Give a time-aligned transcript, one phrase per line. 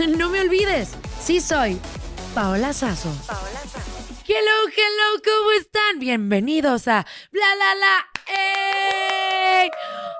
[0.18, 1.78] No me olvides, sí soy
[2.34, 3.10] Paola Sazo.
[4.26, 5.98] Hello, hello, ¿cómo están?
[5.98, 8.06] Bienvenidos a Bla La La.
[8.26, 9.70] ¡Ey!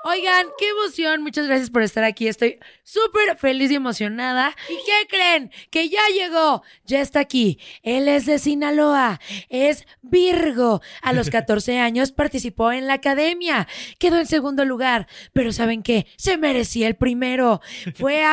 [0.05, 1.23] Oigan, qué emoción.
[1.23, 2.27] Muchas gracias por estar aquí.
[2.27, 4.55] Estoy súper feliz y emocionada.
[4.69, 5.51] ¿Y qué creen?
[5.71, 6.63] Que ya llegó.
[6.85, 7.59] Ya está aquí.
[7.83, 9.21] Él es de Sinaloa.
[9.49, 10.81] Es Virgo.
[11.03, 13.69] A los 14 años participó en la academia.
[13.99, 15.07] Quedó en segundo lugar.
[15.33, 16.07] Pero ¿saben qué?
[16.17, 17.61] Se merecía el primero.
[17.95, 18.25] Fue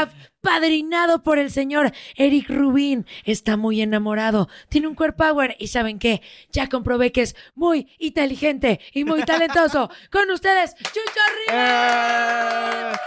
[0.47, 3.05] apadrinado por el señor Eric Rubin.
[3.25, 4.47] Está muy enamorado.
[4.69, 5.55] Tiene un core power.
[5.59, 6.21] ¿Y saben qué?
[6.51, 9.89] Ya comprobé que es muy inteligente y muy talentoso.
[10.11, 12.99] Con ustedes, Chucho Rivas.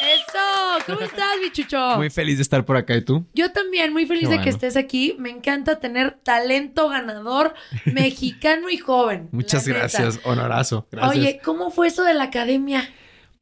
[0.00, 1.96] Eso, ¿cómo estás, mi Chucho?
[1.96, 2.94] Muy feliz de estar por acá.
[2.94, 3.24] ¿Y tú?
[3.34, 5.16] Yo también, muy feliz Qué de que estés aquí.
[5.18, 7.54] Me encanta tener talento ganador,
[7.86, 9.28] mexicano y joven.
[9.32, 10.20] Muchas gracias.
[10.24, 10.86] Honorazo.
[10.90, 11.16] Gracias.
[11.16, 12.88] Oye, ¿cómo fue eso de la academia?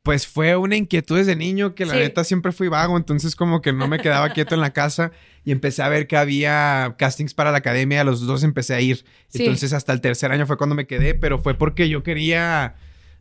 [0.03, 2.01] Pues fue una inquietud desde niño que la Sí.
[2.01, 5.13] neta siempre fui vago, entonces como que no me quedaba quieto en la casa
[5.45, 8.81] y empecé a ver que había castings para la academia, a los dos empecé a
[8.81, 9.05] ir.
[9.29, 9.43] Sí.
[9.45, 12.75] Entonces hasta el tercer año fue cuando me quedé, pero fue porque yo quería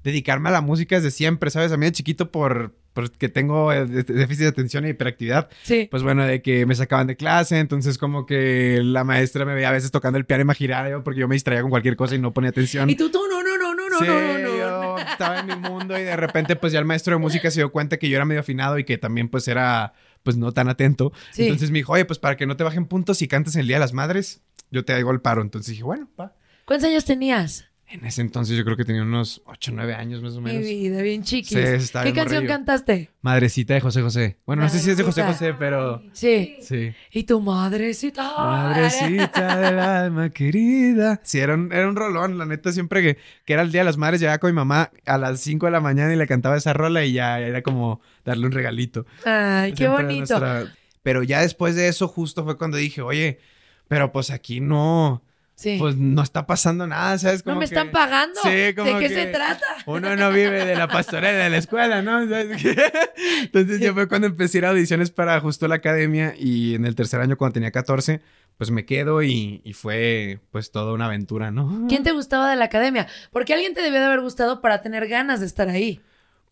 [0.04, 1.72] dedicarme a la música desde siempre, ¿sabes?
[1.72, 5.88] A mí de chiquito por porque tengo eh, déficit de atención e hiperactividad, Sí.
[5.90, 9.70] pues bueno, de que me sacaban de clase, entonces como que la maestra me veía
[9.70, 12.34] a veces tocando el piano imaginario porque yo me distraía con cualquier cosa y no
[12.34, 12.90] ponía atención.
[12.90, 14.51] Y tú, tú, no, no, no, no, no, Sí, no, no, no.
[14.98, 17.60] Yo estaba en mi mundo y de repente pues ya el maestro de música se
[17.60, 19.94] dio cuenta que yo era medio afinado y que también pues era
[20.24, 21.12] pues no tan atento.
[21.32, 21.44] Sí.
[21.44, 23.68] Entonces me dijo, oye, pues para que no te bajen puntos y cantes en el
[23.68, 25.42] Día de las Madres, yo te hago el paro.
[25.42, 26.36] Entonces dije, bueno, va.
[26.66, 27.71] ¿Cuántos años tenías?
[27.94, 30.52] En ese entonces yo creo que tenía unos 8 o 9 años más o Mi
[30.54, 30.66] menos.
[30.68, 31.50] vida, bien chiquis.
[31.50, 32.48] Sí, ¿Qué bien canción morrillo.
[32.48, 33.10] cantaste?
[33.22, 34.38] Madrecita de José José.
[34.46, 35.24] Bueno, no sé si es de José.
[35.24, 36.56] José, pero Sí.
[36.62, 36.94] sí.
[37.12, 38.24] ¿Y tu madrecita?
[38.38, 41.20] Madrecita del alma querida.
[41.24, 42.38] Sí, era un, era un rolón.
[42.38, 44.92] La neta, siempre que, que era el Día de las Madres, llegaba con mi mamá
[45.06, 48.02] a las 5 de la mañana y le cantaba esa rola y ya era como
[48.24, 49.06] darle un regalito.
[49.26, 50.40] Ay, qué Siempre bonito.
[50.40, 53.40] nuestra- Pero ya después de eso, justo fue cuando dije, oye,
[53.88, 55.24] pero pues aquí no,
[55.56, 55.78] Sí.
[55.80, 57.46] pues no está pasando nada, ¿sabes?
[57.46, 58.40] no Como me que- están pagando.
[58.42, 59.64] Sí, como ¿De qué que se trata?
[59.86, 62.22] Uno no vive de la pastorela de la escuela, ¿no?
[63.42, 66.86] Entonces ya fue cuando empecé a ir a audiciones para justo la academia y en
[66.86, 68.22] el tercer año cuando tenía 14,
[68.58, 71.86] pues me quedo y, y fue pues toda una aventura, ¿no?
[71.88, 73.08] ¿Quién te gustaba de la academia?
[73.32, 76.02] Porque alguien te debió de haber gustado para tener ganas de estar ahí.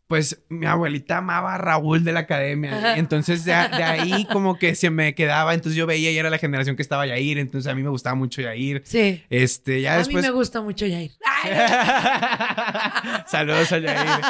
[0.09, 2.75] Pues mi abuelita amaba a Raúl de la academia.
[2.75, 2.97] Ajá.
[2.97, 5.53] Entonces de, de ahí como que se me quedaba.
[5.53, 7.37] Entonces yo veía y era la generación que estaba Yair.
[7.37, 8.81] Entonces a mí me gustaba mucho Yair.
[8.85, 9.23] Sí.
[9.29, 10.23] Este, ya a después.
[10.23, 11.11] mí me gusta mucho Yair.
[13.27, 14.21] Saludos a Yair.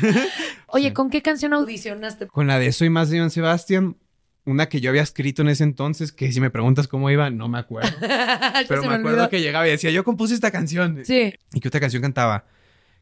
[0.66, 2.26] Oye, ¿con qué canción audicionaste?
[2.26, 3.96] Con la de Soy más de Iván Sebastián.
[4.44, 7.46] Una que yo había escrito en ese entonces, que si me preguntas cómo iba, no
[7.48, 7.92] me acuerdo.
[8.00, 10.98] Pero se me acuerdo que llegaba y decía, yo compuse esta canción.
[11.04, 11.32] Sí.
[11.54, 12.44] ¿Y qué otra canción cantaba?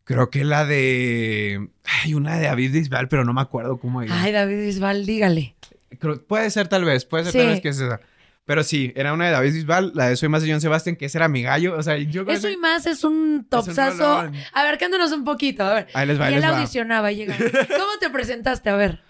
[0.05, 1.69] Creo que la de.
[2.03, 4.21] Hay una de David Bisbal, pero no me acuerdo cómo era.
[4.23, 5.55] Ay, David Bisbal, dígale.
[5.99, 7.39] Creo- puede ser tal vez, puede ser Sí.
[7.39, 8.01] tal vez que es esa.
[8.47, 11.05] Pero sí, era una de David Bisbal, la de Soy más de John Sebastian, que
[11.07, 11.77] ese era mi gallo.
[11.77, 14.29] O sea, yo creo Eso y más es un topsazo.
[14.53, 15.87] A ver, cántanos un poquito, a ver.
[15.95, 16.57] Ahí les va, y él les va.
[16.59, 17.39] audicionaba y llegaba.
[17.39, 18.69] ¿Cómo te presentaste?
[18.71, 19.03] A ver.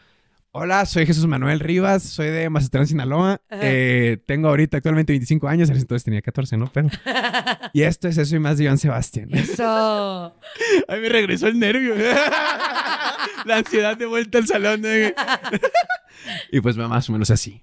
[0.52, 3.40] Hola, soy Jesús Manuel Rivas, soy de Mazatlán, Sinaloa.
[3.50, 6.66] Eh, tengo ahorita actualmente 25 años, entonces tenía 14, ¿no?
[6.72, 6.88] Pero...
[7.72, 9.32] y esto es Eso y más de John Sebastian.
[9.32, 10.34] Eso.
[10.88, 11.94] Ay, me regresó el nervio.
[13.44, 14.82] La ansiedad de vuelta al salón.
[14.86, 15.14] ¿eh?
[16.50, 17.62] y pues va más o menos así.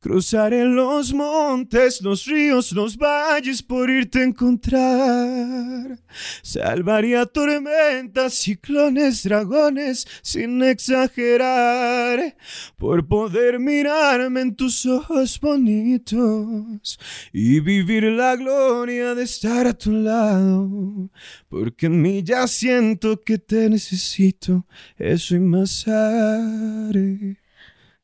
[0.00, 5.98] Cruzaré los montes, los ríos, los valles por irte a encontrar.
[6.40, 12.36] Salvaría tormentas, ciclones, dragones, sin exagerar.
[12.76, 16.96] Por poder mirarme en tus ojos bonitos
[17.32, 21.10] y vivir la gloria de estar a tu lado.
[21.48, 24.64] Porque en mí ya siento que te necesito,
[24.96, 27.47] eso y más haré.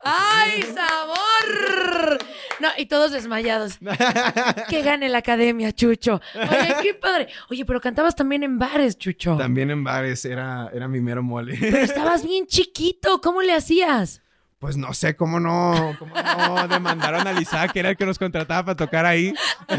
[0.04, 2.18] ¡Ay, sabor!
[2.60, 3.78] No, y todos desmayados.
[4.68, 6.20] Que gane la academia, Chucho.
[6.34, 7.28] Oye, qué padre.
[7.50, 9.36] Oye, pero cantabas también en bares, Chucho.
[9.36, 11.56] También en bares era, era mi mero mole.
[11.60, 13.20] Pero estabas bien chiquito.
[13.20, 14.20] ¿Cómo le hacías?
[14.58, 18.18] Pues no sé cómo no, cómo no demandaron a Lisa, que era el que nos
[18.18, 19.34] contrataba para tocar ahí.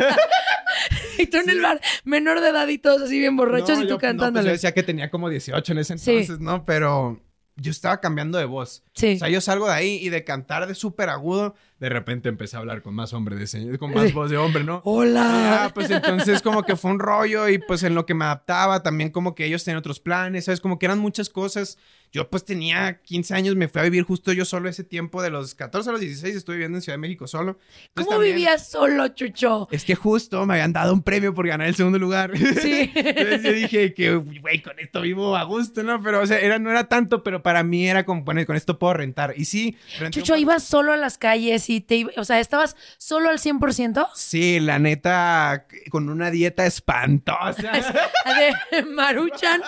[1.17, 3.87] Y tú en el bar, menor de edad y todos así bien borrachos No, y
[3.87, 6.11] tú yo- no, pues yo decía que tenía como 18 en ese Sí.
[6.11, 6.65] entonces, ¿no?
[6.65, 7.21] Pero
[7.57, 8.83] yo estaba cambiando de voz.
[8.93, 9.15] Sí.
[9.15, 12.55] O sea, yo salgo de ahí y de cantar de súper agudo, de repente empecé
[12.55, 14.13] a hablar con más hombre de señor, con más Sí.
[14.13, 14.81] voz de hombre, ¿no?
[14.85, 15.65] Hola.
[15.65, 18.81] Ah, pues entonces como que fue un rollo y pues en lo que me adaptaba
[18.81, 20.61] también como que ellos tenían otros planes, ¿sabes?
[20.61, 21.77] Como que eran muchas cosas.
[22.13, 25.29] Yo pues tenía 15 años, me fui a vivir justo yo solo ese tiempo, de
[25.31, 27.57] los 14 a los 16 estuve viviendo en Ciudad de México solo.
[27.87, 29.67] Entonces, ¿Cómo también- vivías solo, Chucho?
[29.69, 32.31] Es que justo me habían dado un premio por ganar el segundo lugar.
[32.37, 32.89] Sí.
[32.95, 36.01] Entonces yo dije que, güey, con esto vivo a gusto, ¿no?
[36.01, 38.79] Pero, o sea, era, no era tanto, pero para mí era como, bueno, con esto
[38.79, 39.33] puedo rentar.
[39.35, 42.39] Y sí, un Chucho, par- ibas solo a las calles y te iba- o sea,
[42.39, 44.07] ¿estabas solo al 100%?
[44.15, 47.71] Sí, la neta, con una dieta espantosa.
[48.71, 49.61] De Maruchan.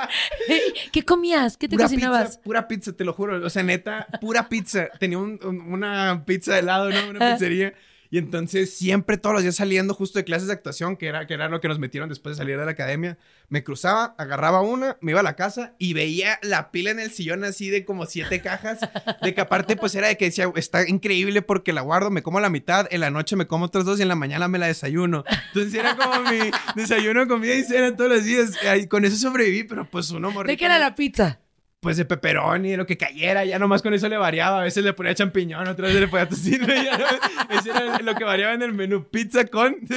[0.92, 1.58] ¿Qué comías?
[1.58, 2.28] ¿Qué te pura cocinabas?
[2.30, 3.46] Pizza, pura pizza, te lo juro.
[3.46, 4.88] O sea, neta, pura pizza.
[5.00, 7.10] Tenía un- un- una pizza de helado, ¿no?
[7.10, 7.74] Una pizzería.
[8.10, 11.34] Y entonces siempre todos los días saliendo justo de clases de actuación, que era, que
[11.34, 13.18] era lo que nos metieron después de salir de la academia,
[13.50, 17.12] me cruzaba, agarraba una, me iba a la casa y veía la pila en el
[17.12, 18.80] sillón así de como siete cajas,
[19.22, 22.40] de que aparte pues era de que decía, está increíble porque la guardo, me como
[22.40, 24.68] la mitad, en la noche me como otras dos y en la mañana me la
[24.68, 25.24] desayuno.
[25.48, 28.52] Entonces era como mi desayuno, comida y cena todos los días.
[28.80, 30.52] Y con eso sobreviví, pero pues uno morrito.
[30.52, 31.40] ¿De qué era la pizza?
[31.80, 34.84] Pues de pepperoni, de lo que cayera, ya nomás con eso le variaba, a veces
[34.84, 38.64] le ponía champiñón, otras veces le ponía tocino, no- eso era lo que variaba en
[38.64, 39.76] el menú, pizza con...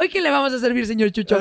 [0.00, 1.38] Hoy qué le vamos a servir, señor Chucho.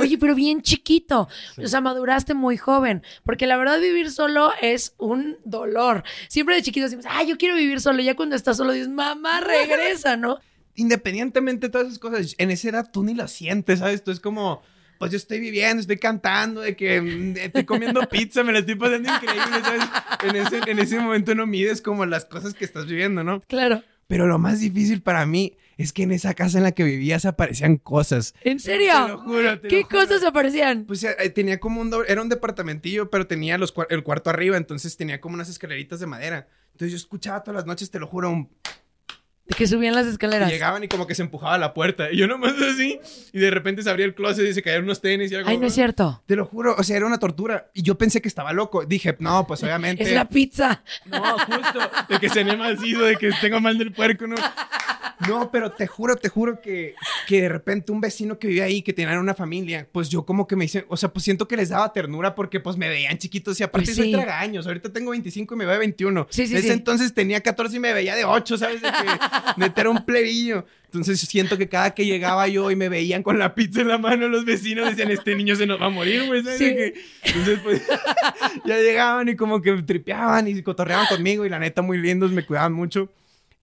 [0.00, 1.28] Oye, pero bien chiquito.
[1.62, 3.02] O sea, maduraste muy joven.
[3.24, 6.02] Porque la verdad, vivir solo es un dolor.
[6.28, 8.00] Siempre de chiquitos decimos, ah, yo quiero vivir solo.
[8.02, 10.38] Ya cuando estás solo dices, mamá, regresa, ¿no?
[10.76, 14.02] Independientemente de todas esas cosas, en esa edad tú ni lo sientes, ¿sabes?
[14.02, 14.62] Tú es como...
[15.00, 18.74] Pues yo estoy viviendo, estoy cantando, de que mm, estoy comiendo pizza, me la estoy
[18.74, 19.82] pasando increíble, ¿sabes?
[20.24, 23.40] En ese, en ese momento no mides como las cosas que estás viviendo, ¿no?
[23.48, 23.82] Claro.
[24.08, 27.24] Pero lo más difícil para mí es que en esa casa en la que vivías
[27.24, 28.34] aparecían cosas.
[28.42, 28.92] ¿En serio?
[29.06, 30.00] Te lo juro, te ¿Qué lo juro.
[30.00, 30.84] cosas aparecían?
[30.84, 34.58] Pues eh, tenía como un doble- era un departamentillo, pero tenía los el cuarto arriba,
[34.58, 36.46] entonces tenía como unas escaleritas de madera.
[36.72, 38.50] Entonces yo escuchaba todas las noches, te lo juro, un-
[39.50, 40.50] De que subían las y escaleras.
[40.50, 42.10] llegaban y como que se empujaba la puerta.
[42.10, 42.98] Y yo nomás así,
[43.32, 45.50] y de repente se abría el closet y se caían unos tenis y algo.
[45.50, 46.22] Ay, no es cierto.
[46.26, 47.70] Te lo juro, o sea, era una tortura.
[47.74, 48.84] Y yo pensé que estaba loco.
[48.86, 50.02] Dije, no, pues obviamente.
[50.04, 50.82] Es la pizza.
[51.06, 51.78] No, justo.
[52.08, 54.36] De que cené malcido, de que tengo mal del puerco, ¿no?
[55.28, 56.94] No, pero te juro, te juro que,
[57.26, 60.46] que de repente un vecino que vivía ahí, que tenía una familia, pues yo como
[60.46, 63.18] que me hice, o sea, pues siento que les daba ternura porque pues me veían
[63.18, 64.12] chiquitos y aparte Pues soy sí.
[64.12, 64.66] tragaños.
[64.66, 66.26] Ahorita tengo 25 y me veo de 21.
[66.30, 68.80] Sí, sí, En ese entonces tenía 14 y me veía de 8, ¿sabes?
[68.80, 68.94] De que
[69.56, 70.64] neta era un plebillo.
[70.86, 73.98] Entonces siento que cada que llegaba yo y me veían con la pizza en la
[73.98, 76.42] mano, los vecinos decían, este niño se nos va a morir, güey.
[76.42, 76.58] ¿sabes?
[76.58, 76.64] Sí.
[76.64, 76.94] Que-
[77.24, 77.82] entonces, pues,
[78.64, 82.44] ya llegaban y como que tripeaban y cotorreaban conmigo y la neta muy lindos, me
[82.44, 83.08] cuidaban mucho.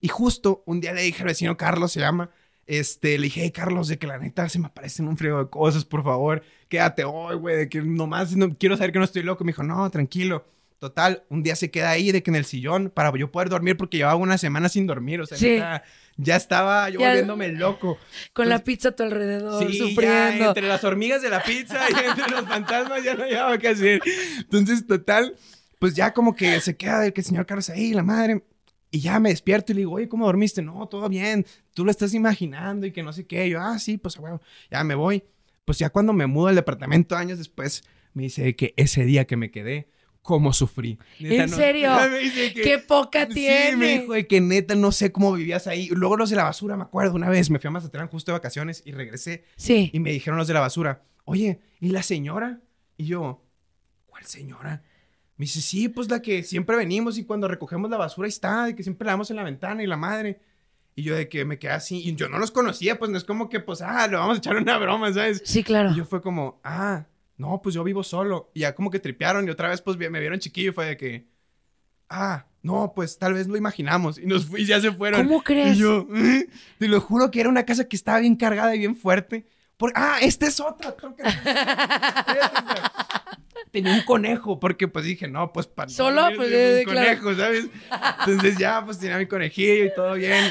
[0.00, 2.30] Y justo un día le dije al vecino Carlos, se llama,
[2.66, 5.50] este, le dije, hey, Carlos, de que la neta se me aparecen un frío de
[5.50, 9.22] cosas, por favor, quédate hoy, güey, de que nomás no, quiero saber que no estoy
[9.22, 9.44] loco.
[9.44, 10.44] Me dijo, no, tranquilo.
[10.78, 13.76] Total, un día se queda ahí de que en el sillón para yo poder dormir
[13.76, 15.50] porque llevaba una semana sin dormir, o sea, Sí.
[15.50, 15.82] neta,
[16.16, 17.98] ya estaba yo Ya- volviéndome loco.
[18.32, 20.48] Con la pizza a tu alrededor, Sí, ya, sufriendo.
[20.48, 24.00] entre las hormigas de la pizza y entre los fantasmas ya no llevaba qué hacer.
[24.38, 25.34] Entonces, total,
[25.80, 28.44] pues ya como que se queda el que el señor Carlos ahí, la madre.
[28.90, 30.62] Y ya me despierto y le digo, oye, ¿cómo dormiste?
[30.62, 31.44] No, todo bien.
[31.74, 33.46] Tú lo estás imaginando y que no sé qué.
[33.46, 34.40] Y yo, ah, sí, pues, a huevo.
[34.70, 35.24] Ya me voy.
[35.64, 39.36] pues ya cuando me mudo al departamento años después, me dice que ese día que
[39.36, 39.86] me quedé,
[40.28, 40.98] cómo sufrí.
[41.20, 41.90] Neta, ¿En no- serio?
[42.10, 43.76] Me dice que- ¡Qué poca Sí, tiene!
[43.76, 45.88] me dijo de que neta no sé cómo vivías ahí.
[45.88, 48.38] Luego los de la basura, me acuerdo, una vez me fui a Mazatlán justo de
[48.38, 49.90] vacaciones y regresé Sí.
[49.94, 52.60] y me dijeron los de la basura, oye, ¿y la señora?
[52.98, 53.42] Y yo,
[54.04, 54.82] ¿cuál señora?
[55.38, 58.66] Me dice, sí, pues la que siempre venimos y cuando recogemos la basura ahí está,
[58.66, 60.40] de que siempre la damos en la ventana y la madre.
[60.94, 63.24] Y yo de que me quedé así, y yo no los conocía, pues no es
[63.24, 65.40] como que, pues, ah, le vamos a echar una broma, ¿sabes?
[65.44, 65.92] Sí, claro.
[65.92, 67.06] Y yo fue como, ah,
[67.38, 68.50] no, pues yo vivo solo.
[68.52, 70.96] Y ya como que tripearon y otra vez pues me vieron chiquillo y fue de
[70.98, 71.26] que,
[72.10, 74.18] ah, no, pues tal vez lo imaginamos.
[74.18, 75.26] Y nos fui y ya se fueron.
[75.26, 75.76] ¿Cómo crees?
[75.76, 76.46] Y yo, "Eh".
[76.78, 79.46] te lo juro que era una casa que estaba bien cargada y bien fuerte.
[79.76, 80.94] Por, ah, esta es otra.
[80.96, 81.22] que-
[83.70, 87.20] Tenía un conejo, porque pues dije, no, pues para Solo, pues, eh, un claro.
[87.20, 87.66] conejo, ¿sabes?
[88.20, 90.44] Entonces ya, pues tenía mi conejillo y todo bien.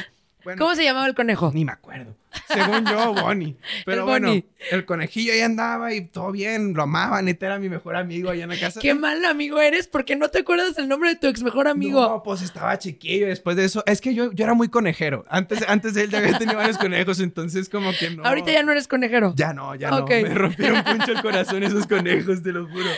[0.48, 1.52] Bueno, ¿Cómo se llamaba el conejo?
[1.54, 2.16] ni me acuerdo.
[2.48, 3.58] Según yo, Bonnie.
[3.86, 4.46] Pero El bueno, Bonnie.
[4.72, 8.44] el conejillo ahí andaba y todo bien, lo amaba, neta era mi mejor amigo allá
[8.46, 8.80] en la casa.
[8.80, 12.00] Qué mal amigo eres porque no te acuerdas el nombre de tu ex mejor amigo.
[12.02, 13.84] No, pues estaba chiquillo después de eso.
[13.86, 15.26] Es que yo, yo era muy conejero.
[15.30, 18.24] Antes, antes de él ya había tenido varios conejos, entonces como que no.
[18.24, 19.34] Ahorita ya no eres conejero.
[19.36, 20.10] Ya no, ya Ok.
[20.12, 20.22] no.
[20.30, 22.90] Me rompieron mucho el corazón esos conejos, te lo juro.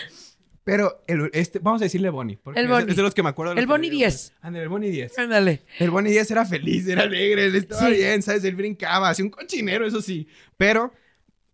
[0.70, 2.38] Pero el, este, vamos a decirle Bonnie.
[2.42, 2.90] porque El es- Bonnie.
[2.92, 3.54] Es de los que me acuerdo.
[3.54, 4.14] El Bonnie le digo, 10.
[4.32, 4.34] pues.
[4.42, 5.20] Ándale, el Bonnie 10.
[5.20, 5.66] Ándale.
[5.80, 7.94] El Bonnie 10 era feliz, era alegre, él estaba Sí.
[7.98, 8.44] bien, ¿sabes?
[8.44, 10.28] Él brincaba, hacía un cochinero, eso sí.
[10.58, 10.94] Pero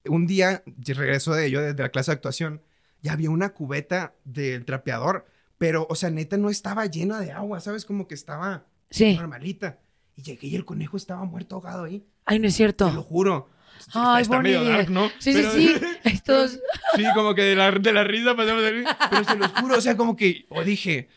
[0.07, 2.61] un día, regreso de yo desde la clase de actuación,
[3.01, 5.25] ya había una cubeta del trapeador,
[5.57, 7.85] pero, o sea, neta, no estaba llena de agua, ¿sabes?
[7.85, 9.15] Como que estaba Sí.
[9.15, 9.79] normalita.
[10.15, 12.89] Y llegué y el conejo estaba muerto ahogado ahí, Ay, no es te lo cierto.
[13.03, 13.49] juro.
[13.93, 14.57] Ay, está Bonnie.
[14.57, 15.09] medio dark, ¿no?
[15.19, 16.19] Sí, Pero- sí, sí.
[16.25, 16.59] Todos...
[16.95, 18.85] Sí, como que de la, de la risa pasamos a reír.
[19.09, 21.07] Pero se los juro, o sea, como que, o dije,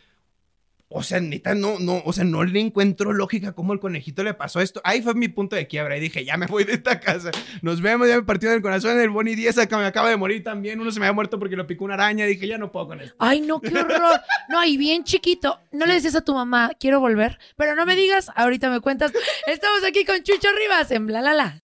[0.91, 4.33] o sea, neta, no, no, o sea, no le encuentro lógica cómo el conejito le
[4.33, 4.81] pasó esto.
[4.85, 7.31] Ahí fue mi punto de quiebra y dije, ya me voy de esta casa.
[7.61, 8.99] Nos vemos, ya me partió del corazón.
[8.99, 10.81] El Bonnie 10 acá me acaba de morir también.
[10.81, 12.25] Uno se me había muerto porque lo picó una araña.
[12.25, 13.15] Dije, ya no puedo con esto.
[13.19, 14.19] Ay, no, qué horror.
[14.49, 15.61] No, y bien chiquito.
[15.73, 17.39] No le decías a tu mamá, quiero volver.
[17.57, 19.13] Pero no me digas, ahorita me cuentas.
[19.47, 21.63] Estamos aquí con Chucho Rivas en Bla La La.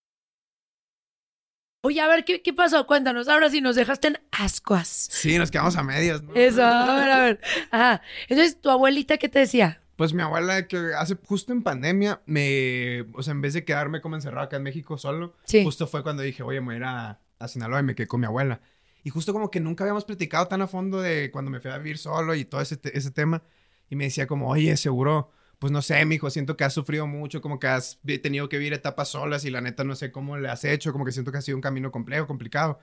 [1.87, 2.87] Oye, a ver, ¿qué, qué pasó?
[2.87, 3.29] Cuéntanos.
[3.29, 4.89] Ahora sí nos dejaste en ascuas.
[4.89, 6.35] Sí, nos quedamos a medias, ¿no?
[6.35, 7.41] Eso, a ver, a ver.
[7.71, 8.01] Ajá.
[8.27, 9.83] Entonces, ¿tu abuelita qué te decía?
[9.97, 14.01] Pues mi abuela, que hace justo en pandemia, me, o sea, en vez de quedarme
[14.01, 15.63] como encerrado acá en México solo, Sí.
[15.63, 18.07] justo fue cuando dije, oye, me voy a ir a, a Sinaloa y me quedé
[18.07, 18.61] con mi abuela.
[19.05, 21.77] Y justo como que nunca habíamos platicado tan a fondo de cuando me fui a
[21.77, 23.43] vivir solo y todo ese, ese tema.
[23.91, 25.31] Y me decía como, oye, seguro,
[25.65, 28.75] pues no sé, mijo, siento que has sufrido mucho, como que has tenido que vivir
[28.75, 31.39] etapas solas y la neta no sé cómo le has hecho, como que siento que
[31.39, 32.81] ha sido un camino complejo, complicado.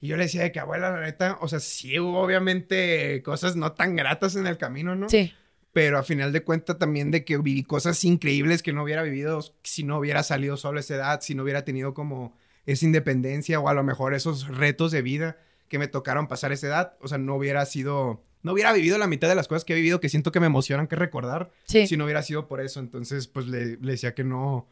[0.00, 3.54] Y yo le decía de que, abuela, la neta, o sea, sí hubo obviamente cosas
[3.54, 5.08] no tan gratas en el camino, ¿no?
[5.08, 5.32] Sí.
[5.72, 9.44] pero a final de cuentas también de que viví cosas increíbles que no hubiera vivido
[9.62, 13.60] si no hubiera salido solo a esa edad, si no hubiera tenido como esa independencia
[13.60, 15.36] o a lo mejor esos retos de vida
[15.68, 18.96] que me tocaron pasar a esa edad, o sea, no hubiera sido, no hubiera vivido
[18.96, 21.50] la mitad de las cosas que he vivido que siento que me emocionan que recordar,
[21.64, 21.86] Sí.
[21.88, 24.68] si no hubiera sido por eso, entonces pues le, le decía que no,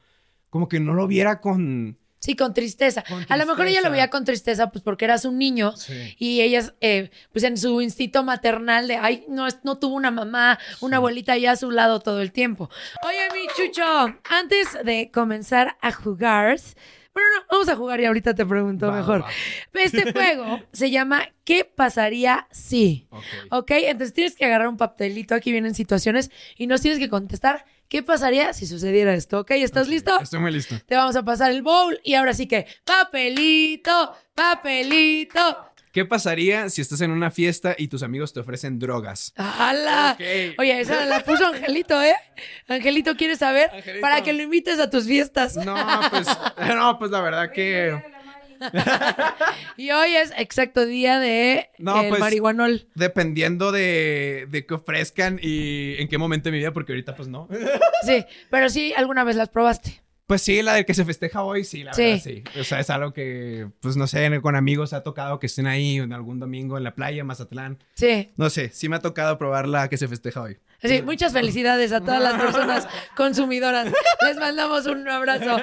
[0.48, 1.98] como que no lo viera con...
[2.20, 3.04] Sí, con tristeza.
[3.06, 6.14] Con A lo mejor ella lo veía con tristeza, pues porque eras un niño Sí.
[6.18, 10.58] y ella, eh, pues en su instinto maternal de, ay, no, no tuvo una mamá,
[10.80, 12.70] una abuelita ahí a su lado todo el tiempo.
[13.06, 13.82] Oye, mi chucho,
[14.30, 16.56] antes de comenzar a jugar,
[17.14, 19.22] bueno, no, vamos a jugar y ahorita te pregunto Va, mejor.
[19.22, 19.28] va.
[19.74, 23.06] Este juego se llama ¿Qué pasaría si?
[23.10, 23.22] Ok.
[23.50, 23.70] ¿Ok?
[23.70, 28.02] Entonces tienes que agarrar un papelito, aquí vienen situaciones y nos tienes que contestar ¿qué
[28.02, 29.40] pasaría si sucediera esto?
[29.40, 29.52] ¿Ok?
[29.52, 30.18] ¿Estás listo?
[30.20, 30.74] Estoy muy listo.
[30.86, 35.73] Te vamos a pasar el bowl y ahora sí que papelito, papelito.
[35.94, 39.32] ¿Qué pasaría si estás en una fiesta y tus amigos te ofrecen drogas?
[39.36, 40.16] ¡Hala!
[40.18, 40.58] Ok.
[40.58, 42.16] Oye, esa la puso Angelito, ¿eh?
[42.66, 43.70] Angelito, ¿quieres saber?
[43.72, 44.00] Angelito.
[44.00, 45.54] Para que lo invites a tus fiestas.
[45.54, 45.76] No,
[46.10, 46.26] pues,
[46.74, 47.96] no, pues la verdad que...
[49.76, 52.88] Y hoy es exacto día de No, el pues- marihuanol.
[52.96, 57.28] Dependiendo de, de qué ofrezcan y en qué momento de mi vida, porque ahorita pues
[57.28, 57.48] no.
[58.04, 60.02] Sí, pero sí, alguna vez las probaste.
[60.26, 62.02] Pues sí, la de que se festeja hoy, sí, la Sí.
[62.02, 62.44] verdad, sí.
[62.58, 65.98] O sea, es algo que, pues no sé, con amigos ha tocado que estén ahí
[65.98, 67.78] en algún domingo en la playa, Mazatlán.
[67.94, 68.30] Sí.
[68.36, 70.58] No sé, sí me ha tocado probar la que se festeja hoy.
[70.82, 73.92] Sí, muchas felicidades a todas las personas consumidoras.
[74.22, 75.56] Les mandamos un abrazo.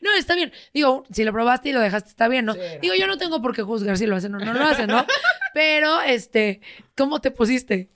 [0.00, 0.52] No, está bien.
[0.72, 2.54] Digo, si lo probaste y lo dejaste, está bien, ¿no?
[2.80, 5.04] Digo, yo no tengo por qué juzgar si lo hacen o no lo hacen, ¿no?
[5.54, 6.60] Pero, este,
[6.96, 7.88] ¿cómo te pusiste?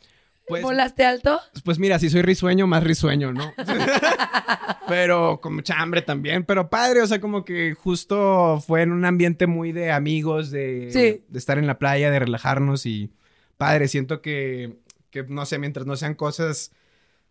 [0.49, 1.41] Pues, ¿Volaste alto?
[1.65, 3.53] pues mira, si soy risueño, más risueño, ¿no?
[4.89, 9.05] pero con mucha hambre también, pero padre, o sea, como que justo fue en un
[9.05, 11.25] ambiente muy de amigos, de, Sí.
[11.29, 13.13] de estar en la playa, de relajarnos y
[13.57, 14.77] padre, siento que,
[15.11, 16.73] que, no sé, mientras no sean cosas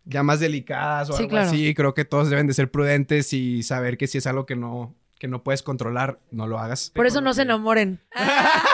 [0.04, 1.48] ya más delicadas o Sí, algo claro.
[1.48, 4.56] así, creo que todos deben de ser prudentes y saber que si es algo que
[4.56, 6.90] no, que no puedes controlar, no lo hagas.
[6.94, 8.00] Por eso no se enamoren.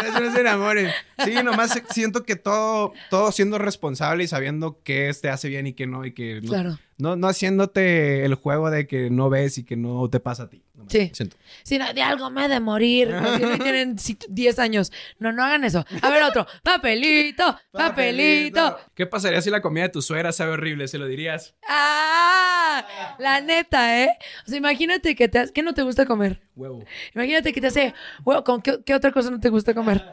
[0.00, 0.90] Eso no se enamoren.
[1.24, 5.72] Sí, nomás siento que todo, todo siendo responsable y sabiendo qué te hace bien y
[5.72, 6.78] qué no, y que no, Claro.
[6.98, 10.48] No, no haciéndote el juego de que no ves y que no te pasa a
[10.48, 10.62] ti.
[10.88, 11.10] Sí.
[11.14, 11.36] Siento.
[11.62, 13.10] Si no, de algo me he de morir.
[13.10, 14.92] No tienen si- 10 años.
[15.18, 15.84] No, no hagan eso.
[16.02, 16.46] A ver, otro.
[16.62, 18.78] Papelito, papelito.
[18.94, 20.86] ¿Qué pasaría si la comida de tu suegra sabe horrible?
[20.88, 21.54] ¿Se lo dirías?
[21.68, 22.86] Ah,
[23.18, 24.10] la neta, ¿eh?
[24.46, 25.38] O sea, imagínate que te...
[25.38, 26.40] ha- ¿Qué no te gusta comer?
[26.54, 26.84] Huevo.
[27.14, 28.44] Imagínate que te hace huevo.
[28.44, 30.04] ¿Con qué, qué otra cosa no te gusta comer?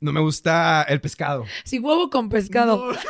[0.00, 1.44] No me gusta el pescado.
[1.64, 2.92] Sí, huevo con pescado.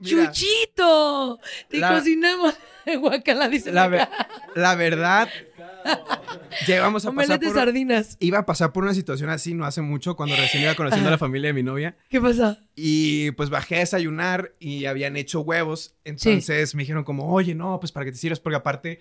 [0.00, 0.30] Mira.
[0.32, 1.38] ¡Chuchito!
[1.68, 2.54] Te La- cocinamos.
[3.00, 3.72] Guacala, dice.
[3.72, 4.08] La, la ve-
[4.54, 5.28] la verdad,
[6.66, 7.52] llegamos a pasar por...
[7.54, 8.16] sardinas.
[8.20, 11.12] Iba a pasar por una situación así no hace mucho, cuando recién iba conociendo a
[11.12, 11.96] la familia de mi novia.
[12.08, 12.58] ¿Qué pasa?
[12.74, 15.94] Y pues bajé a desayunar y habían hecho huevos.
[16.04, 19.00] Entonces me dijeron como, oye, no, pues para que te sirvas, porque aparte,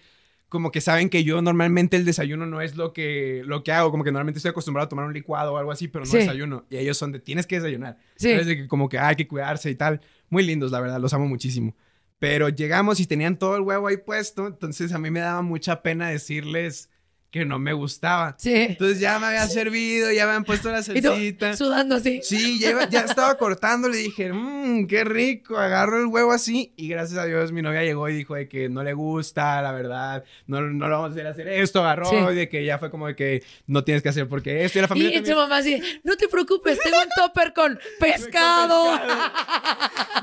[0.50, 3.92] como que saben que yo normalmente el desayuno no es lo que, lo que hago,
[3.92, 6.18] como que normalmente estoy acostumbrado a tomar un licuado o algo así, pero no Sí.
[6.20, 6.66] desayuno.
[6.70, 7.98] Y ellos son de, tienes que desayunar.
[8.16, 8.30] Sí.
[8.30, 10.00] Entonces, de que como que hay que cuidarse y tal.
[10.34, 11.76] Muy lindos, la verdad, los amo muchísimo.
[12.18, 15.84] Pero llegamos y tenían todo el huevo ahí puesto, entonces a mí me daba mucha
[15.84, 16.90] pena decirles
[17.34, 18.36] que no me gustaba.
[18.38, 18.54] Sí.
[18.54, 21.58] Entonces ya me había servido, ya me habían puesto la Y tú, salsita.
[21.58, 22.20] sudando así.
[22.22, 26.74] Sí, ya, iba- ya estaba cortando, le dije, mmm, qué rico, agarro el huevo así
[26.78, 29.72] y gracias a Dios mi novia llegó y dijo de que no le gusta, la
[29.72, 32.18] verdad, no, no lo vamos a hacer hacer esto, agarró Sí.
[32.18, 34.82] y de que ya fue como de que no tienes que hacer porque esto y
[34.84, 39.00] la familia Y su también- mamá así, no te preocupes, tengo un topper con pescado.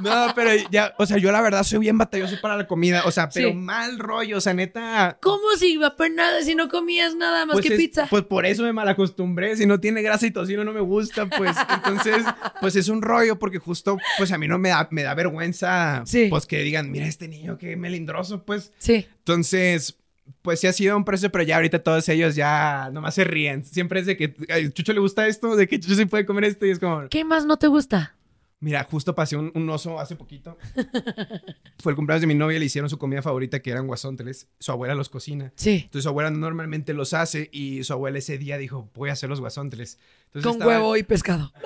[0.01, 3.11] No, pero ya, o sea, yo la verdad soy bien batalloso para la comida, o
[3.11, 3.55] sea, pero Sí.
[3.55, 5.19] mal rollo, o sea, neta...
[5.21, 6.69] ¿Cómo si apenas si no
[7.01, 8.07] comías nada más Pues, que es- pizza?
[8.11, 9.57] pues por eso me malacostumbré.
[9.57, 11.57] Si no tiene grasa y tocino no me gusta, pues.
[11.85, 12.25] Entonces,
[12.61, 16.03] pues es un rollo porque justo, pues a mí no me da, me da vergüenza,
[16.07, 16.27] Sí.
[16.31, 18.73] pues que digan, mira este niño qué melindroso, pues.
[18.79, 19.07] Sí.
[19.19, 19.97] Entonces,
[20.43, 23.65] pues sí ha sido un proceso, pero ya ahorita todos ellos ya nomás se ríen.
[23.65, 26.45] Siempre es de que, "Ay, Chucho le gusta esto, de que Chucho sí puede comer
[26.45, 28.15] esto y es como, ¿Qué más no te gusta?
[28.61, 30.57] Mira, justo pasé un, un oso hace poquito.
[31.79, 34.49] Fue el cumpleaños de mi novia, le hicieron su comida favorita que eran guasónteles.
[34.59, 35.53] Su abuela los cocina.
[35.57, 35.81] Sí.
[35.85, 39.31] Entonces su abuela normalmente los hace y su abuela ese día dijo, voy a hacer
[39.31, 39.99] los guasónteles.
[40.27, 41.53] Entonces Con estaba- huevo y pescado.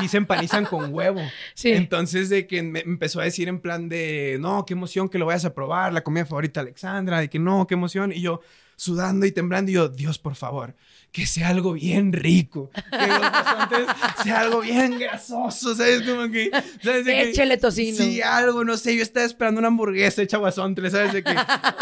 [0.00, 1.20] Sí se empanizan con huevo.
[1.54, 1.72] Sí.
[1.72, 5.26] Entonces de que me empezó a decir en plan de, no, qué emoción que lo
[5.26, 8.10] vayas a probar, la comida favorita de Alexandra, de que no, qué emoción.
[8.12, 8.40] Y yo
[8.80, 10.74] sudando y temblando y yo, Dios, por favor,
[11.12, 12.70] que sea algo bien rico.
[12.90, 16.00] Que los sea algo bien grasoso, ¿sabes?
[16.00, 16.50] Como que,
[16.82, 17.04] ¿sabes?
[17.04, 17.98] De que- Échele tocino.
[17.98, 21.12] Sí, algo, no sé, yo estaba esperando una hamburguesa hecha guasontle, ¿sabes?
[21.12, 21.34] De que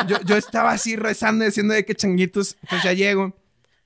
[0.09, 3.33] yo, yo estaba así rezando, diciendo de que changuitos, pues ya llego,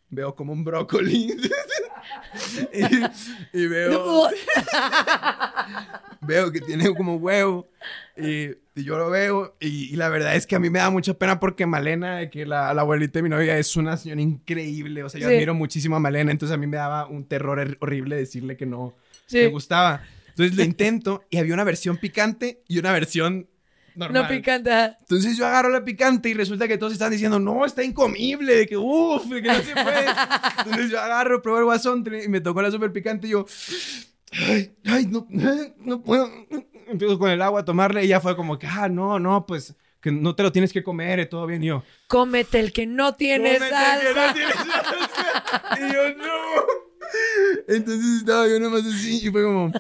[0.09, 1.35] veo como un brócoli
[2.73, 4.29] y, y veo, No.
[6.27, 7.69] veo que tiene como huevo
[8.17, 10.89] y, y yo lo veo y, y la verdad es que a mí me da
[10.91, 14.21] mucha pena porque Malena, de que la, la abuelita de mi novia es una señora
[14.21, 15.35] increíble, o sea, yo Sí.
[15.35, 18.95] admiro muchísimo a Malena, entonces a mí me daba un terror horrible decirle que no
[19.27, 19.39] Sí.
[19.39, 20.03] me gustaba.
[20.29, 23.49] Entonces lo intento y había una versión picante y una versión
[23.95, 24.23] normal.
[24.23, 24.71] No picante.
[25.01, 28.67] Entonces yo agarro la picante y resulta que todos están diciendo, no, está incomible, de
[28.67, 30.07] que uff, que no se puede.
[30.65, 33.45] Entonces yo agarro, pruebo el guasón y me tocó la super picante y yo,
[34.33, 35.27] ay, ay, no,
[35.79, 36.31] no puedo.
[36.89, 39.75] Empiezo con el agua a tomarle y ya fue como que, ah, no, no, pues
[40.01, 41.63] que no te lo tienes que comer, eh, todo bien.
[41.63, 44.27] Y yo, Cómete el que no tiene "Cómete que salsa.
[44.27, 45.89] no tiene salsa".
[45.89, 46.33] Y yo, no.
[47.69, 49.71] Entonces estaba yo nomás así y fue como,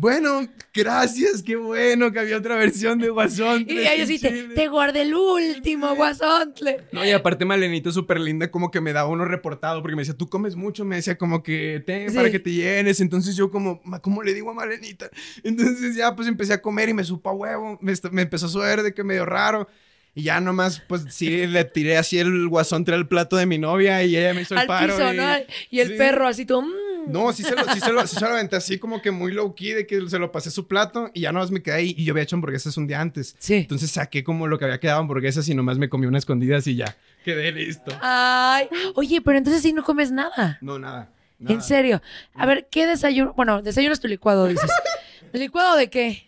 [0.00, 3.66] bueno, gracias, qué bueno que había otra versión de Guasón.
[3.68, 6.82] Y ellos sí te, te guardé el último guasontle.
[6.92, 10.16] No, y aparte Malenito súper linda, como que me daba uno reportado, porque me decía,
[10.16, 12.16] tú comes mucho, me decía como que ten Sí.
[12.16, 13.00] para que te llenes.
[13.00, 15.10] Entonces yo como, "Ma, ¿cómo le digo a Malenita?
[15.42, 18.50] Entonces ya pues empecé a comer y me supo a huevo, me, me empezó a
[18.50, 19.68] suer de que medio raro.
[20.14, 24.02] Y ya nomás, pues sí, le tiré así el guasón al plato de mi novia
[24.04, 24.96] y ella me hizo el Al paro.
[24.96, 25.26] piso, y, ¿no?
[25.70, 25.94] Y el sí.
[25.98, 26.62] perro así todo.
[26.62, 26.72] mm.
[27.08, 29.32] No, sí se lo, sí se lo, sí se lo aventé así como que muy
[29.32, 31.94] low key de que se lo pasé su plato y ya nomás me quedé ahí
[31.96, 33.34] y yo había hecho hamburguesas un día antes.
[33.38, 33.54] Sí.
[33.54, 36.76] Entonces saqué como lo que había quedado hamburguesas y nomás me comí una escondidas y
[36.76, 36.96] ya.
[37.24, 37.92] Quedé listo.
[38.00, 40.58] Ay, oye, pero entonces sí no comes nada.
[40.60, 41.10] No, nada.
[41.38, 41.54] nada.
[41.54, 42.02] En serio.
[42.34, 43.32] A ver, ¿qué desayuno?
[43.34, 44.70] Bueno, desayunas tu licuado, dices.
[45.32, 46.27] ¿El licuado de qué?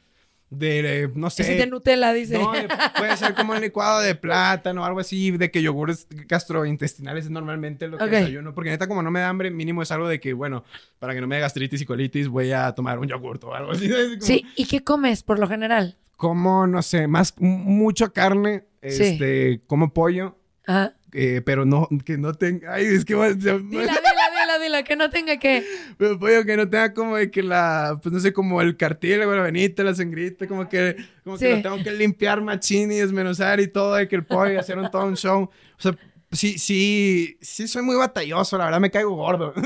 [0.50, 1.42] De, de, no sé.
[1.42, 2.36] Ese de Nutella, dice.
[2.36, 6.08] No, de- puede ser como un licuado de plátano o algo así, de que yogures
[6.10, 8.10] gastrointestinales es normalmente lo que Ok.
[8.10, 8.54] desayuno.
[8.54, 10.64] Porque neta, como no me da hambre, mínimo es algo de que, bueno,
[10.98, 13.72] para que no me dé gastritis y colitis, voy a tomar un yogurt o algo
[13.72, 13.88] así.
[14.20, 15.96] Sí, ¿y qué comes por lo general?
[16.16, 19.02] Como, no sé, más, mucho carne, Sí.
[19.04, 20.36] este, como pollo,
[20.66, 20.94] Ajá.
[21.12, 23.14] eh, pero no, que no tenga, ay, es que...
[23.14, 24.00] Dila, dila, dila,
[24.58, 25.64] dila, dila, que no tenga que.
[25.98, 29.34] Pero pollo que no tenga como de que la, pues no sé, como el cartílago,
[29.34, 33.60] la venita, la sangrita, como que, como que lo tengo que limpiar machín y desmenuzar
[33.60, 35.42] y todo, de que el pollo hacer un todo un show.
[35.42, 35.50] O
[35.82, 35.96] sea,
[36.32, 39.54] sí, sí, sí soy muy batalloso, la verdad me caigo gordo.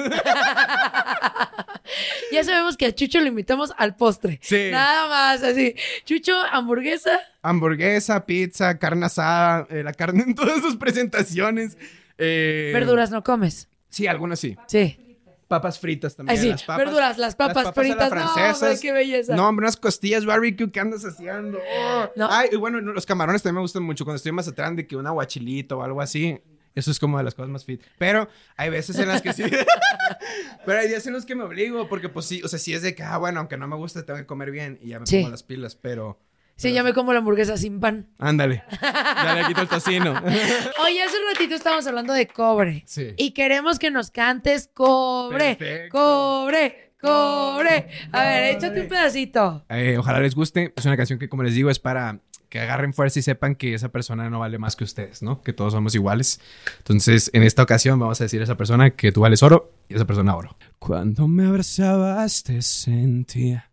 [2.33, 4.41] Ya sabemos que a Chucho lo invitamos al postre.
[4.43, 4.69] Sí.
[4.73, 5.75] Nada más, así.
[6.05, 7.21] Chucho, hamburguesa.
[7.43, 11.77] Hamburguesa, pizza, carne asada, eh, la carne en todas sus presentaciones.
[12.19, 13.69] Eh, Verduras no comes.
[13.95, 14.57] Sí, algunas sí.
[14.67, 14.99] Sí.
[15.47, 16.37] Papas fritas también.
[16.39, 16.49] Ay, sí.
[16.51, 18.11] las papas- Verduras, las papas, a la fritas.
[18.11, 18.63] No, francesas.
[18.63, 19.37] hombre, qué belleza.
[19.37, 21.59] No, hombre, unas costillas barbecue que andas haciendo.
[21.79, 22.11] Oh.
[22.17, 22.29] No.
[22.31, 24.05] Ay, y bueno, no, los camarones también me gustan mucho.
[24.05, 26.41] Cuando estoy más atrás de que un aguachilito o algo así.
[26.75, 27.81] Eso es como de las cosas más fit.
[27.99, 28.27] Pero
[28.57, 29.45] hay veces en las que sí.
[30.67, 31.89] Pero hay días en los que me obligo.
[31.89, 34.05] Porque, pues sí, o sea, sí es de que, ah, bueno, aunque no me gusta,
[34.05, 34.79] tengo que comer bien.
[34.83, 35.19] Y ya me Sí.
[35.19, 35.77] pongo las pilas.
[35.77, 36.19] Pero.
[36.57, 38.09] Sí, ya me como la hamburguesa sin pan.
[38.19, 38.65] Ándale.
[38.81, 40.13] Ya le quito el tocino.
[40.85, 42.85] Oye, hace un ratito estábamos hablando de cobre.
[42.87, 43.15] Sí.
[43.17, 45.57] Y queremos que nos cantes cobre.
[45.57, 45.99] Perfecto.
[45.99, 47.89] Cobre, cobre.
[48.13, 49.65] A ver, échate un pedacito.
[49.69, 50.73] Eh, ojalá les guste.
[50.77, 52.21] Es una canción que, como les digo, es para
[52.55, 55.43] que agarren fuerza y sepan que esa persona no vale más que ustedes, ¿no?
[55.43, 56.41] Que todos somos iguales.
[56.79, 59.97] Entonces, en esta ocasión vamos a decir a esa persona que tú vales oro y
[59.97, 60.57] esa persona oro.
[60.79, 63.73] Cuando me abrazabas te sentía,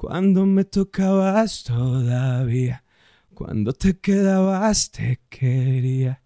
[0.00, 2.82] cuando me tocabas todavía,
[3.34, 6.22] cuando te quedabas te quería.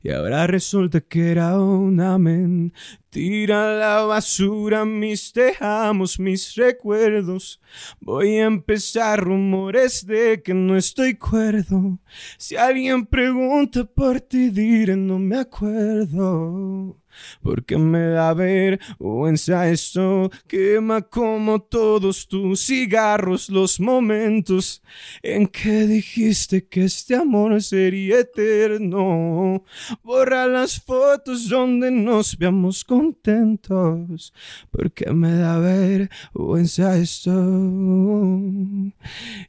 [0.00, 7.60] Y ahora resulta que era una mentira la basura, mis dejamos, mis recuerdos.
[8.00, 11.98] Voy a empezar rumores de que no estoy cuerdo.
[12.38, 16.96] Si alguien pregunta por ti, diré no me acuerdo.
[17.42, 24.82] Porque me da vergüenza esto, quema como todos tus cigarros los momentos
[25.22, 29.64] en que dijiste que este amor sería eterno.
[30.02, 34.32] Borra las fotos donde nos veamos contentos,
[34.70, 37.32] porque me da vergüenza esto.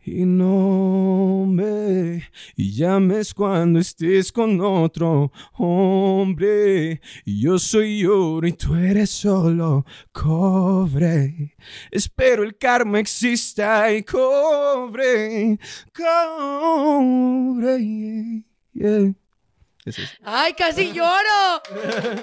[0.05, 2.23] Y no me
[2.55, 7.01] llames cuando estés con otro hombre.
[7.25, 11.55] Y yo soy oro y tú eres solo cobre.
[11.91, 15.59] Espero el karma exista y cobre,
[15.93, 17.77] cobre.
[18.73, 19.13] yeah.
[19.87, 20.17] Eso es.
[20.21, 21.61] ¡Ay, casi lloro!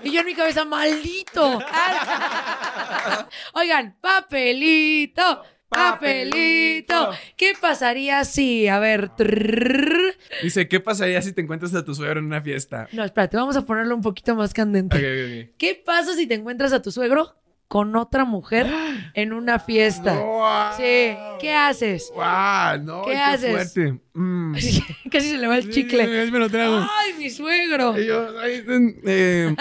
[0.03, 1.61] Y yo en mi cabeza, maldito.
[3.55, 5.43] Oigan, papelito,
[5.75, 7.11] papelito.
[7.37, 10.15] ¿Qué pasaría si, a ver, trrr.
[10.43, 12.89] Dice, ¿qué pasaría si te encuentras a tu suegro en una fiesta?
[12.93, 14.97] no, espérate, vamos a ponerlo un poquito más candente.
[14.97, 15.57] Ok, ok, ok.
[15.59, 17.37] ¿Qué pasa si te encuentras a tu suegro
[17.69, 18.67] con otra mujer
[19.15, 20.15] en una fiesta?
[20.19, 20.77] ¡Wow!
[20.77, 22.11] Sí, ¿qué haces?
[22.15, 22.83] ¡Wow!
[22.83, 23.75] No, ¿Qué qué, haces?
[24.13, 24.55] Mm.
[25.11, 26.31] Casi se le va el Sí, chicle.
[26.31, 26.79] me lo trago.
[26.79, 27.97] ¡Ay, mi suegro!
[27.99, 28.65] Yo, ay,
[29.07, 29.55] eh,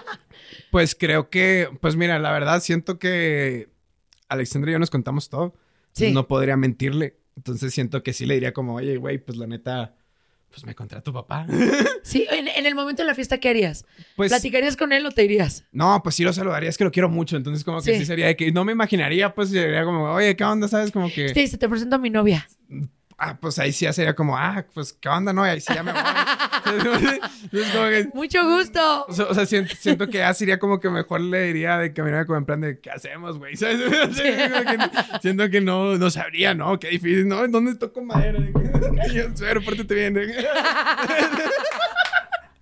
[0.70, 3.68] pues creo que, pues mira, la verdad siento que
[4.30, 5.54] Alexandra y yo nos contamos todo.
[5.92, 6.12] Sí.
[6.12, 7.18] No podría mentirle.
[7.36, 9.94] Entonces siento que sí le diría como, oye, güey, pues la neta,
[10.50, 11.46] pues me encontré a tu papá.
[12.02, 13.84] Sí, en, en el momento de la fiesta, ¿qué harías?
[14.16, 15.64] Pues ¿Platicarías con él o te irías?
[15.70, 17.36] no, pues sí lo saludaría, es que lo quiero mucho.
[17.36, 17.98] Entonces como que Sí.
[18.00, 20.66] sí, sería de que no me imaginaría, pues sería como, oye, ¿qué onda?
[20.66, 20.90] ¿Sabes?
[20.92, 22.48] Como que, Sí, se te presento a mi novia.
[23.20, 25.32] Ah, pues ahí sí ya sería como, ah, pues ¿qué onda?
[25.32, 26.00] No, y ahí sí ya me voy.
[27.50, 28.08] Que...
[28.14, 29.06] Mucho gusto.
[29.06, 31.92] O sea, o sea, siento, siento que ya sería como que mejor le diría de
[31.92, 33.56] que me como en plan de ¿qué hacemos, güey?
[33.56, 33.80] ¿Sabes?
[34.20, 34.78] Que
[35.20, 36.78] siento que no, no sabría, ¿no?
[36.78, 37.46] Qué difícil, ¿no?
[37.48, 38.38] ¿Dónde toco madera?
[39.12, 40.30] Yo, suero, pórtate bien.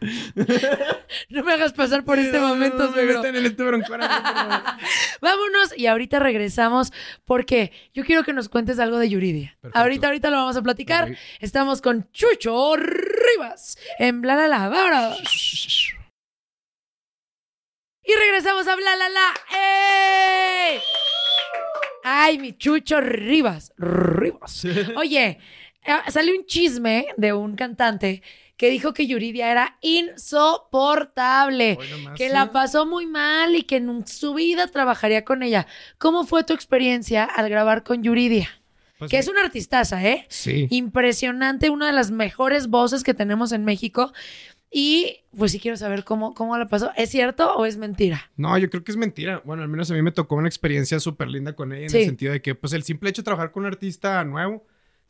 [1.29, 3.25] No me hagas pasar por este momento, No, suegro.
[3.25, 3.63] en este.
[5.21, 6.93] Vámonos y ahorita regresamos
[7.25, 9.57] porque yo quiero que nos cuentes algo de Yuridia.
[9.61, 9.79] Perfecto.
[9.79, 11.17] Ahorita, ahorita lo vamos a platicar.
[11.41, 14.69] Estamos con Chucho Rivas en Bla La La.
[14.69, 15.95] Vámonos.
[18.05, 19.35] Y regresamos a Bla La La.
[19.53, 20.81] ¡Ey!
[22.05, 23.73] Ay, mi Chucho Rivas.
[23.77, 24.65] Rivas.
[24.97, 25.39] Oye,
[25.85, 28.23] eh, salió un chisme de un cantante
[28.59, 31.79] que dijo que Yuridia era insoportable,
[32.17, 32.33] que sí.
[32.33, 35.67] la pasó muy mal y que en su vida trabajaría con ella.
[35.97, 38.49] ¿Cómo fue tu experiencia al grabar con Yuridia?
[38.99, 40.27] Pues, que es una artistaza, ¿eh?
[40.29, 40.67] Sí.
[40.71, 44.13] Impresionante, una de las mejores voces que tenemos en México.
[44.71, 46.91] Y pues sí quiero saber cómo, cómo la pasó.
[46.97, 48.31] ¿Es cierto o es mentira?
[48.37, 49.41] No, yo creo que es mentira.
[49.45, 51.99] Bueno, al menos a mí me tocó una experiencia súper linda con ella en Sí.
[51.99, 54.67] el sentido de que, pues, el simple hecho de trabajar con un artista nuevo,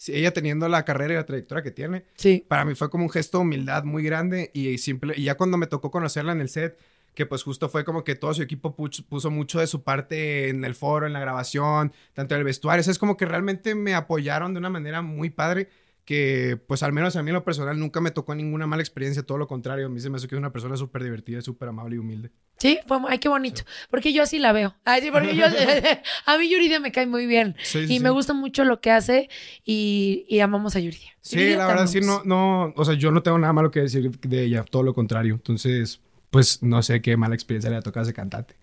[0.07, 2.45] ella teniendo la carrera y la trayectoria que tiene, Sí.
[2.47, 5.57] para mí fue como un gesto de humildad muy grande y simple y ya cuando
[5.59, 6.79] me tocó conocerla en el set
[7.15, 10.65] que pues justo fue como que todo su equipo puso mucho de su parte en
[10.65, 13.75] el foro, en la grabación, tanto en el vestuario, o sea, es como que realmente
[13.75, 15.69] me apoyaron de una manera muy padre
[16.09, 19.23] que pues al menos a mí en lo personal nunca me tocó ninguna mala experiencia,
[19.25, 21.69] todo lo contrario, a mí se me hace que es una persona súper divertida, súper
[21.69, 22.31] amable y humilde.
[22.57, 23.61] Sí, fue, ay, qué bonito.
[23.91, 24.75] Porque yo así la veo.
[24.87, 25.45] Ay, sí, porque yo,
[26.25, 27.57] a mí Yuridia me cae muy bien.
[27.63, 29.29] Sí, y me gusta mucho lo que hace
[29.67, 31.11] y, y amamos a Yuridia.
[31.21, 33.81] Sí, Yuridia, la verdad sí, no, no, o sea, yo no tengo nada malo que
[33.81, 35.35] decir de ella, todo lo contrario.
[35.35, 38.55] Entonces, pues no sé qué mala experiencia le ha tocado a ese cantante.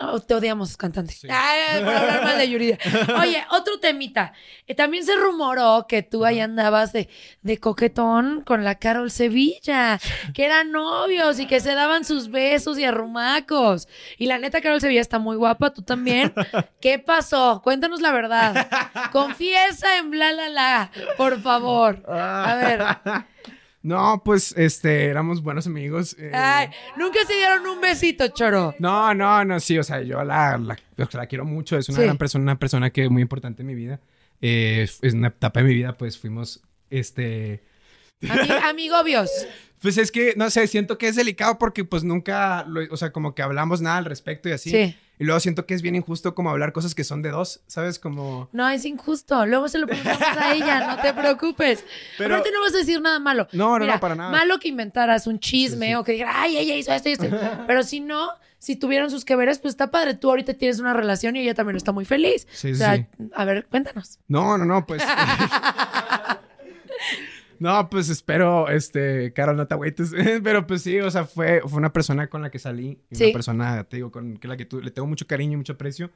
[0.00, 1.14] Oh, Te odiamos, cantante.
[1.30, 2.78] Ay, por hablar mal de Yuridia.
[3.20, 4.32] Oye, otro temita.
[4.66, 7.08] Eh, también se rumoró que tú ahí andabas de,
[7.42, 10.00] de coquetón con la Carol Sevilla,
[10.34, 13.86] que eran novios y que se daban sus besos y arrumacos.
[14.18, 16.34] Y la neta, Carol Sevilla está muy guapa, tú también.
[16.80, 17.60] ¿Qué pasó?
[17.62, 18.68] Cuéntanos la verdad.
[19.12, 22.02] Confiesa en bla, la, la, por favor.
[22.08, 23.24] A ver.
[23.82, 26.14] No, pues, este, éramos buenos amigos.
[26.18, 28.74] eh, Ay, nunca se dieron un besito, choro.
[28.78, 30.76] No, no, no, sí, o sea, yo la, la,
[31.12, 32.04] la quiero mucho, es una Sí.
[32.04, 33.98] gran persona, una persona que es muy importante en mi vida.
[34.42, 37.62] Eh, es una etapa de mi vida, pues fuimos, este,
[38.22, 39.30] Ami- amigobios.
[39.80, 43.12] pues es que, no sé, siento que es delicado porque pues nunca, lo- o sea,
[43.12, 44.70] como que hablamos nada al respecto y así.
[44.70, 44.96] Sí.
[45.20, 47.98] Y luego siento que es bien injusto como hablar cosas que son de dos, ¿sabes?
[47.98, 48.48] Como...
[48.52, 49.44] No, es injusto.
[49.44, 51.84] Luego se lo preguntamos a ella, no te preocupes.
[52.18, 53.46] Pero- Aparte no vas a decir nada malo.
[53.52, 54.30] No, no, Mira, no, para nada.
[54.30, 55.94] Malo que inventaras un chisme Sí, sí.
[55.94, 57.26] o que dijeras, ay, ella hizo esto y esto.
[57.66, 60.14] Pero si no, si tuvieran sus que veres, pues está padre.
[60.14, 62.48] Tú ahorita tienes una relación y ella también está muy feliz.
[62.52, 63.06] Sí, o sea, sí.
[63.34, 64.18] a ver, cuéntanos.
[64.26, 65.02] No, no, no, pues...
[67.60, 70.12] No, pues espero, este, Carol, no te agüites.
[70.42, 72.98] Pero pues sí, o sea, fue, fue una persona con la que salí.
[73.12, 73.24] Sí.
[73.24, 75.74] Una persona, te digo, con que la que tú, le tengo mucho cariño y mucho
[75.74, 76.10] aprecio.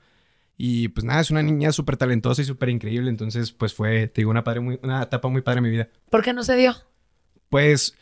[0.57, 3.11] Y pues nada, es una niña súper talentosa y súper increíble.
[3.11, 5.88] Entonces, pues fue, te digo, una, padre muy, una etapa muy padre en mi vida.
[6.09, 6.74] ¿Por qué no se dio?
[7.50, 7.94] Pues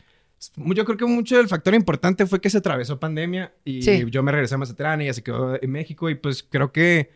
[0.55, 4.05] yo creo que mucho del factor importante fue que se atravesó pandemia y Sí.
[4.09, 7.11] yo me regresé a Mazatlán y ella se quedó en México y pues creo que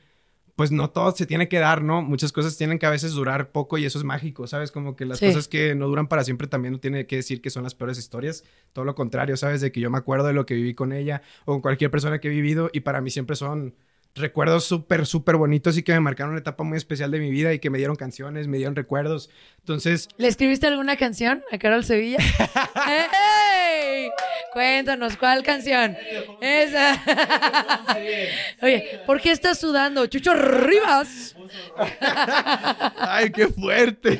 [0.57, 2.01] pues no todo se tiene que dar, ¿no?
[2.01, 4.71] Muchas cosas tienen que a veces durar poco y eso es mágico, ¿sabes?
[4.71, 5.27] Como que las Sí.
[5.27, 7.99] cosas que no duran para siempre también no tiene que decir que son las peores
[7.99, 8.43] historias.
[8.73, 9.61] Todo lo contrario, ¿sabes?
[9.61, 12.19] De que yo me acuerdo de lo que viví con ella o con cualquier persona
[12.19, 13.75] que he vivido y para mí siempre son
[14.15, 17.53] recuerdos súper, súper bonitos y que me marcaron una etapa muy especial de mi vida
[17.53, 19.29] y que me dieron canciones, me dieron recuerdos.
[19.59, 22.17] Entonces, ¿Le escribiste alguna canción a Carol Sevilla?
[22.87, 24.09] ¡Ey!
[24.53, 25.95] Cuéntanos, ¿cuál canción?
[26.41, 26.99] Esa.
[28.61, 30.05] Oye, ¿por qué estás sudando?
[30.07, 31.35] Chucho Rivas.
[32.97, 34.19] ¡ay, qué fuerte!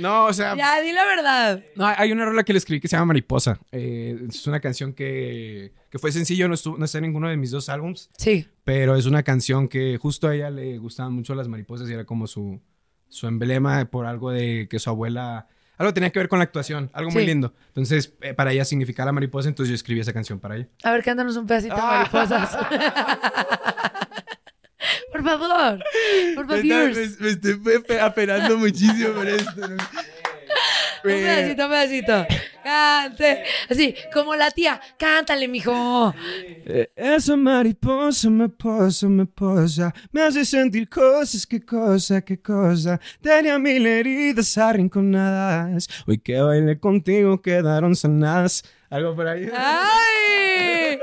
[0.00, 1.62] No, o sea, Ya, di la verdad.
[1.76, 3.58] No, hay- una rola que le escribí que se llama Mariposa.
[3.72, 7.36] Eh, es una canción que, que fue sencillo, no, estuvo, no está en ninguno de
[7.36, 8.46] mis dos álbums, Sí.
[8.64, 12.04] pero es una canción que justo a ella le gustaban mucho las mariposas y era
[12.04, 12.60] como su,
[13.08, 15.46] su emblema por algo de que su abuela...
[15.78, 17.54] Algo tenía que ver con la actuación, algo muy lindo.
[17.68, 20.68] Entonces, eh, para ella significaba la mariposa, entonces yo escribí esa canción para ella.
[20.84, 22.08] A ver, cántanos un pedacito de Ah.
[22.12, 22.56] mariposas.
[25.12, 25.84] por favor.
[26.34, 26.64] Por favor.
[26.64, 29.60] Un estoy apenando muchísimo por esto.
[31.02, 32.26] pedacito, un pedacito.
[32.62, 33.42] Cante.
[33.68, 34.80] Así, como la tía.
[34.98, 36.14] Cántale, mijo.
[36.64, 43.00] Eh, Esa mariposa me posa, me posa, me hace sentir cosas, qué cosa, qué cosa.
[43.20, 48.62] Tenía mil heridas arrinconadas, hoy que bailé contigo quedaron sanadas.
[48.90, 49.48] Algo por ahí.
[49.52, 50.98] Ah, ¡Ay!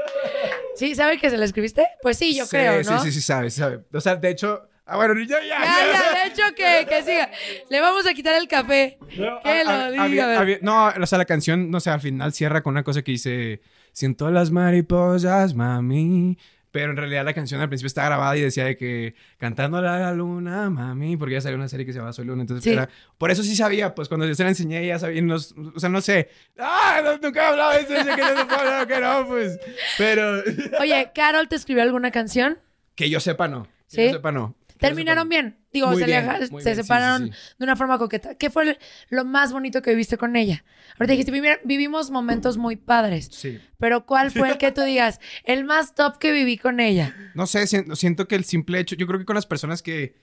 [0.80, 0.96] ¿Sí?
[0.96, 1.86] ¿Sabe que se la escribiste?
[2.02, 3.00] Pues sí, yo Sí, creo, ¿no?
[3.00, 3.82] Sí, sí, sí, sabe, sabe.
[3.94, 5.60] O sea, de hecho, ah, bueno, ya, ya.
[5.60, 7.30] Ya, ya, de hecho que, que siga.
[7.70, 8.98] Le vamos a quitar el café.
[9.10, 10.39] que lo diga.
[10.39, 13.12] a no, o sea, la canción, no sé, al final cierra con una cosa que
[13.12, 13.62] dice,
[13.92, 16.38] siento las mariposas, mami.
[16.72, 19.82] Pero en realidad la canción al principio estaba grabada y decía de que cantando a
[19.82, 22.42] la luna, mami, porque ya salió una serie que se llama Soy Luna.
[22.42, 22.72] Entonces, Sí.
[22.72, 25.90] era, por eso sí sabía, pues cuando yo se la enseñé, ya sabía, o sea,
[25.90, 26.30] no sé.
[26.60, 27.02] ¡Ah!
[27.04, 29.60] no- nunca he hablado de eso, sé que no se puede hablar, que no, pues.
[29.98, 30.44] Pero,
[30.80, 32.60] Oye, ¿Carol te escribió alguna canción?
[32.96, 33.64] que yo sepa, no.
[33.64, 34.04] Que ¿Sí?
[34.08, 34.56] yo sepa, no.
[34.80, 35.58] ¿Terminaron bien?
[35.72, 37.54] Digo, Muy se, bien, sí, separaron sí, sí.
[37.60, 38.36] de una forma coqueta.
[38.36, 38.78] ¿Qué fue
[39.10, 40.63] lo más bonito que viviste con ella?
[40.98, 43.30] Ahorita dijiste, "Vivi- vivimos momentos muy padres.
[43.32, 43.60] Sí.
[43.78, 47.15] Pero ¿cuál fue el que tú digas, el más top que viví con ella?
[47.36, 50.15] No sé, siento, siento que el simple hecho, yo creo que con las personas que,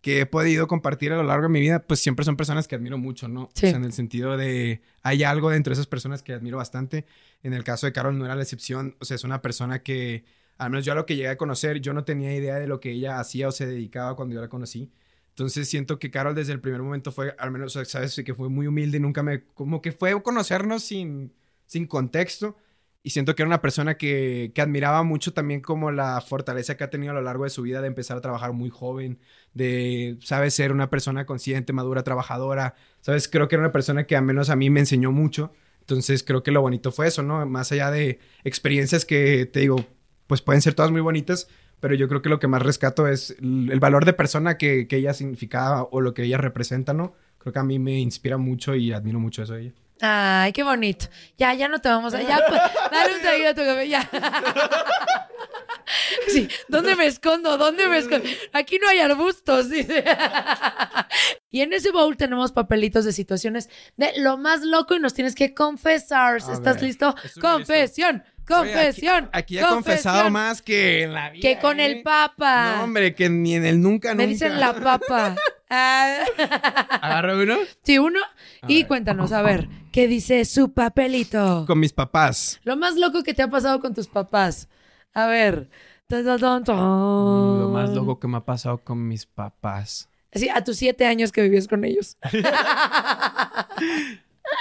[0.00, 2.74] que he podido compartir a lo largo de mi vida, pues siempre son personas que
[2.76, 3.48] admiro mucho, ¿no?
[3.54, 3.66] Sí.
[3.66, 7.06] O sea, en el sentido de, hay algo dentro de esas personas que admiro bastante.
[7.42, 10.24] En el caso de Carol no era la excepción, o sea, es una persona que,
[10.58, 12.80] al menos yo a lo que llegué a conocer, yo no tenía idea de lo
[12.80, 14.90] que ella hacía o se dedicaba cuando yo la conocí.
[15.30, 18.68] Entonces siento que Carol desde el primer momento fue, al menos, sabes, que fue muy
[18.68, 21.32] humilde y nunca me, como que fue conocernos sin,
[21.66, 22.56] sin contexto.
[23.02, 26.84] Y siento que era una persona que, que admiraba mucho también como la fortaleza que
[26.84, 29.18] ha tenido a lo largo de su vida de empezar a trabajar muy joven,
[29.52, 32.76] de, sabes, ser una persona consciente, madura, trabajadora.
[33.00, 35.52] Sabes, creo que era una persona que al menos a mí me enseñó mucho.
[35.80, 37.44] Entonces creo que lo bonito fue eso, ¿no?
[37.44, 39.84] Más allá de experiencias que, te digo,
[40.26, 41.48] pues pueden ser todas muy bonitas,
[41.80, 44.88] pero yo creo que lo que más rescato es el, el valor de persona que,
[44.88, 47.14] que ella significaba o lo que ella representa, ¿no?
[47.44, 49.72] creo que a mí me inspira mucho y admiro mucho eso de ella.
[50.00, 51.06] Ay, qué bonito.
[51.36, 52.22] Ya, ya no te vamos a.
[52.22, 52.60] Ya, pues,
[52.90, 54.10] dale un traguito a tu café, ya.
[56.28, 57.58] Sí, ¿dónde me escondo?
[57.58, 58.26] ¿Dónde me escondo?
[58.52, 59.66] Aquí no hay arbustos.
[61.50, 65.36] Y en ese bowl tenemos papelitos de situaciones de lo más loco y nos tienes
[65.36, 66.38] que confesar.
[66.38, 67.14] ¿Estás listo?
[67.40, 69.24] Confesión, confesión.
[69.24, 71.42] Oye, aquí, aquí he confesado más que en la vida.
[71.42, 71.86] Que con ¿eh?
[71.86, 72.76] el papa.
[72.76, 74.22] No, hombre, que ni en el nunca, nunca.
[74.22, 75.36] Me dicen la papa.
[75.68, 78.20] Agarra uno Sí, uno.
[78.68, 78.86] Y ver.
[78.86, 81.64] cuéntanos, a ver, ¿qué dice su papelito?
[81.66, 82.60] con mis papás.
[82.64, 84.68] Lo más loco que te ha pasado con tus papás.
[85.12, 85.68] A ver.
[86.08, 90.08] Lo más loco que me ha pasado con mis papás.
[90.32, 92.16] Sí, a tus siete años que vivías con ellos.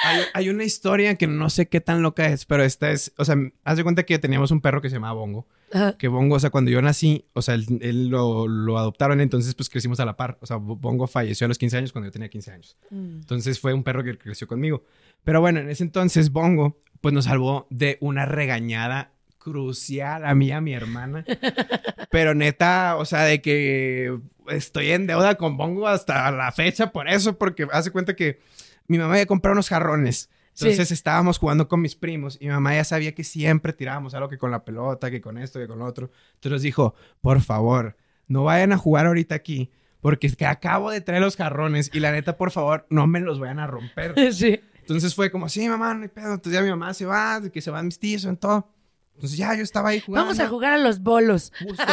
[0.04, 3.26] Hay, hay una historia que no sé qué tan loca es, pero esta es, o
[3.26, 5.48] sea, haz de cuenta que teníamos un perro que se llamaba Bongo.
[5.72, 5.98] Ajá.
[5.98, 9.56] Que Bongo, o sea, cuando yo nací, o sea, él, él lo, lo adoptaron, entonces
[9.56, 10.38] pues crecimos a la par.
[10.42, 12.78] O sea, Bongo falleció a los 15 años cuando yo tenía 15 años.
[12.90, 13.22] Mm.
[13.22, 14.84] Entonces fue un perro que creció conmigo.
[15.24, 19.14] Pero bueno, en ese entonces Bongo, pues nos salvó de una regañada
[19.44, 21.26] crucial a mí a mi hermana.
[22.12, 27.10] Pero neta, o sea, de que estoy en deuda con Bongo hasta la fecha por
[27.10, 28.40] eso, porque hace cuenta que
[28.88, 30.30] mi mamá había comprado unos jarrones.
[30.54, 30.70] Sí.
[30.70, 34.30] Entonces estábamos jugando con mis primos y mi mamá ya sabía que siempre tirábamos algo
[34.30, 36.12] que con la pelota, que con esto, que con lo otro.
[36.36, 40.92] Entonces nos dijo, por favor, no vayan a jugar ahorita aquí, porque es que acabo
[40.92, 44.14] de traer los jarrones y la neta, por favor, no me los vayan a romper.
[44.34, 44.60] Sí.
[44.82, 46.34] Entonces fue como, sí, mamá, no hay pedo.
[46.34, 48.70] Entonces ya mi mamá se va, que se van mis tíos, en todo.
[49.16, 50.26] Entonces ya yo estaba ahí jugando.
[50.26, 51.52] Vamos a jugar a los bolos.
[51.62, 51.84] Justo.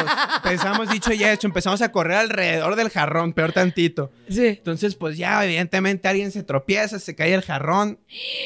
[0.44, 4.10] Empezamos, dicho y hecho, empezamos a correr alrededor del jarrón, peor tantito.
[4.28, 4.46] Sí.
[4.46, 8.00] Entonces, pues ya, evidentemente, alguien se tropieza, se cae el jarrón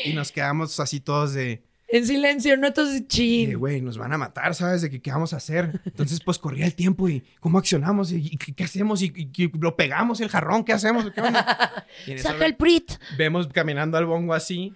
[0.04, 3.58] y nos quedamos así todos de, En silencio, no entonces de, chin.
[3.58, 4.82] güey, nos van a matar, ¿sabes?
[4.82, 5.80] De que qué vamos a hacer.
[5.86, 9.50] Entonces, pues corría el tiempo y cómo accionamos y, y qué, hacemos y, y- y
[9.58, 11.10] lo pegamos el jarrón, ¿qué hacemos?
[11.12, 11.86] ¿Qué onda?
[12.18, 12.90] Saca el prit.
[13.16, 14.74] vemos caminando al bongo así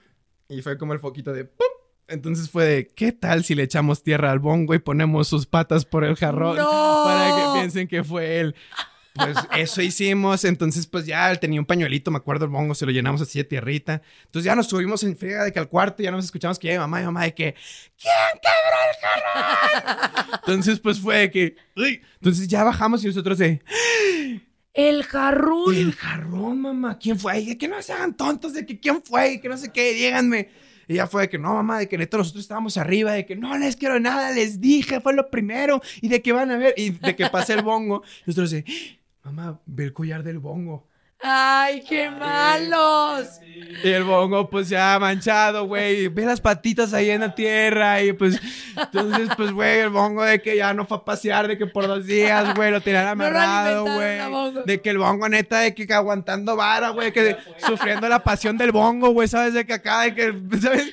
[0.48, 1.66] y fue como el foquito de ¡pum!
[2.08, 5.84] Entonces fue de, ¿qué tal si le echamos tierra al bongo y ponemos sus patas
[5.84, 7.02] por el jarrón ¡No!
[7.04, 8.54] para que piensen que fue él?
[9.14, 12.86] Pues eso hicimos, entonces pues ya él tenía un pañuelito, me acuerdo el bongo, se
[12.86, 14.00] lo llenamos así de tierrita.
[14.26, 16.78] Entonces ya nos subimos en friega de que al cuarto ya nos escuchamos que mi
[16.78, 17.54] mamá y mamá de que
[18.00, 20.28] ¿Quién quebró el jarrón?
[20.34, 22.00] Entonces pues fue de que "Uy".
[22.14, 23.60] Entonces ya bajamos y nosotros de
[24.72, 25.74] El jarrón.
[25.74, 26.98] el jarrón, mamá.
[26.98, 27.40] ¿Quién fue?
[27.40, 29.92] Y que no se hagan tontos, de que quién fue, y que no sé qué,
[29.94, 30.48] díganme.
[30.88, 33.56] Y ya fue de que no, mamá, de que nosotros estábamos arriba, de que no
[33.58, 36.90] les quiero nada, les dije, fue lo primero, y de que van a ver, y
[36.90, 38.02] de que pase el bongo.
[38.22, 38.64] Y nosotros de,
[39.22, 40.87] mamá, ve el collar del bongo.
[41.20, 43.40] Ay, qué malos.
[43.82, 46.06] Y el bongo, pues ya manchado, güey.
[46.08, 48.00] Ve las patitas ahí en la tierra.
[48.02, 48.40] Y pues,
[48.76, 51.86] entonces, pues, güey, el bongo de que ya no fue a pasear, de que por
[51.88, 54.64] dos días, güey, lo tenían amarrado, güey.
[54.64, 58.70] De que el bongo, neta, de que aguantando vara, güey, que sufriendo la pasión del
[58.70, 59.54] bongo, güey, ¿sabes?
[59.54, 60.92] De que acá, de que, ¿sabes?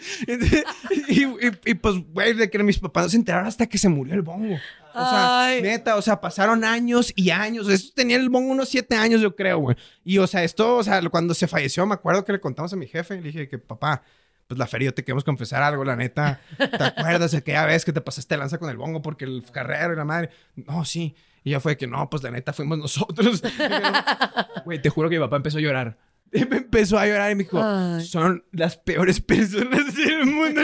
[1.07, 3.89] Y, y- y, pues, güey, de que mis papás no se enteraron hasta que se
[3.89, 4.57] murió el bongo.
[4.95, 5.61] O sea, Ay.
[5.61, 7.67] neta, o sea, pasaron años y años.
[7.69, 9.77] Eso tenía el bongo unos siete años, yo creo, güey.
[10.03, 12.75] Y, o sea, esto, o sea, cuando se falleció, me acuerdo que le contamos a
[12.75, 13.15] mi jefe.
[13.15, 14.03] Le dije que, papá,
[14.47, 16.39] pues la feria, te queremos confesar algo, la neta.
[16.57, 19.93] ¿Te acuerdas de aquella vez que te pasaste lanza con el bongo porque el carrero
[19.93, 20.29] y la madre?
[20.55, 21.15] No, sí.
[21.43, 23.43] Y ya fue que no, pues la neta fuimos nosotros.
[24.65, 25.97] Güey, te juro que mi papá empezó a llorar.
[26.49, 28.05] Me empezó a llorar y me dijo, Ay.
[28.05, 30.61] son las peores personas del mundo.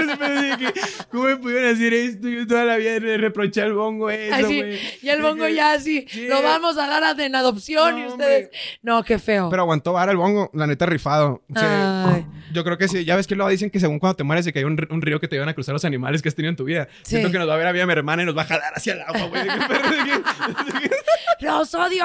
[1.10, 2.28] ¿Cómo me pudieron hacer esto?
[2.28, 4.80] Yo toda la vida le reproché al bongo eso, Así, güey.
[5.02, 6.28] y el bongo ya así, Sí.
[6.28, 8.46] lo vamos a dar a- en adopción y ustedes.
[8.48, 8.60] hombre.
[8.82, 9.50] No, qué feo.
[9.50, 11.42] Pero aguantó vara el bongo, la neta rifado.
[11.48, 11.54] Sí.
[11.64, 12.26] Ay.
[12.52, 13.06] Yo creo que sí.
[13.06, 15.22] Ya ves que luego dicen que según cuando te mueres que hay un, un río
[15.22, 16.90] que te van a cruzar los animales que has tenido en tu vida.
[17.04, 17.12] Sí.
[17.12, 18.46] Siento que nos va a ver a mí a mi hermana y nos va a
[18.46, 19.44] jalar hacia el agua, güey.
[21.40, 22.04] ¡Los odio!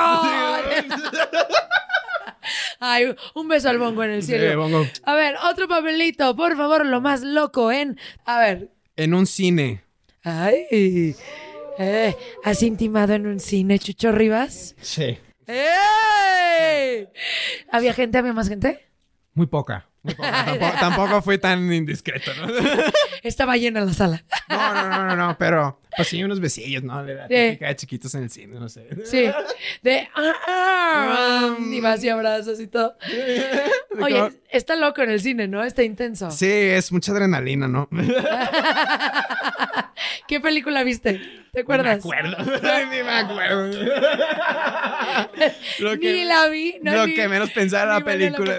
[2.81, 4.61] Ay, un beso al bongo en el cielo.
[4.61, 4.87] bongo.
[5.05, 7.99] A ver, otro papelito, por favor, lo más loco en.
[8.25, 8.71] A ver.
[8.97, 9.83] En un cine.
[10.23, 11.15] Ay.
[11.79, 14.75] Eh, ¿Has intimado en un cine, Chucho Rivas?
[14.81, 15.19] Sí.
[15.47, 17.09] ¡Ey!
[17.71, 18.19] ¿Había gente?
[18.19, 18.89] ¿Había más gente?
[19.35, 19.87] Muy poca.
[20.03, 20.45] Muy poca.
[20.47, 22.47] tampoco, tampoco fue tan indiscreto, ¿no?
[23.23, 24.25] Estaba llena la sala.
[24.49, 27.03] No, no, no, no, no, pero pues sí, unos besillos, ¿no?
[27.05, 28.87] De la típica de chiquitos en el cine, no sé.
[29.05, 29.31] Sí.
[29.83, 30.09] De.
[30.15, 32.97] ah, ah, y vas y abrazas y todo.
[34.03, 35.65] Oye, está loco en el cine, ¿no?
[35.65, 36.31] Está intenso.
[36.31, 37.89] Sí, es mucha adrenalina, ¿no?
[40.29, 41.21] ¿Qué película viste?
[41.53, 42.05] ¿Te acuerdas?
[42.05, 42.37] Me acuerdo.
[42.91, 43.71] Ni me acuerdo.
[45.79, 46.77] Lo Ni la vi.
[46.83, 48.59] No, lo ni- que menos pensaba en la película.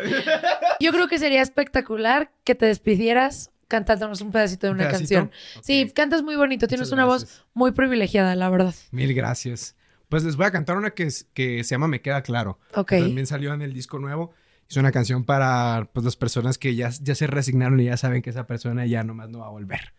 [0.79, 5.15] Yo creo que sería espectacular que te despidieras cantándonos un pedacito de una pedacito?
[5.21, 5.31] canción.
[5.61, 8.73] Sí, cantas muy bonito, tienes una voz muy privilegiada, la verdad.
[8.91, 9.75] Mil gracias.
[10.09, 12.59] Pues les voy a cantar una que, es- que se llama Me Queda Claro.
[12.75, 12.91] Ok.
[12.91, 14.33] También salió en el disco nuevo.
[14.69, 18.21] Es una canción para pues, las personas que ya, ya se resignaron y ya saben
[18.21, 19.93] que esa persona ya nomás no va a volver.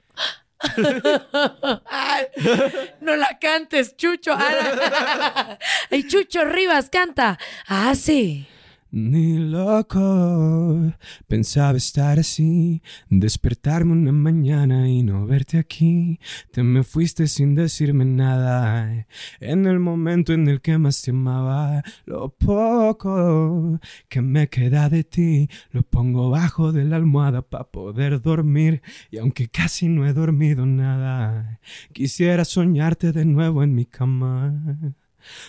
[1.86, 2.26] Ay,
[3.00, 4.36] no la cantes, Chucho.
[5.90, 7.38] Ay, Chucho Rivas canta.
[7.66, 8.46] Ah, sí.
[8.91, 10.95] Ni loco
[11.26, 12.80] pensaba estar así,
[13.11, 16.18] despertarme una mañana y no verte aquí.
[16.53, 19.07] Te me fuiste sin decirme nada.
[19.41, 23.78] En el momento en el que más te amaba, lo poco
[24.09, 28.80] que me queda de ti, lo pongo bajo de la almohada para poder dormir.
[29.11, 31.61] Y aunque casi no he dormido nada,
[31.93, 34.95] quisiera soñarte de nuevo en mi cama.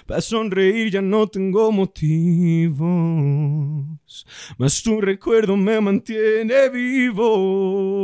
[0.06, 2.80] Para sonreír ya no tengo motivos,
[4.58, 8.00] mas tu recuerdo me mantiene vivo.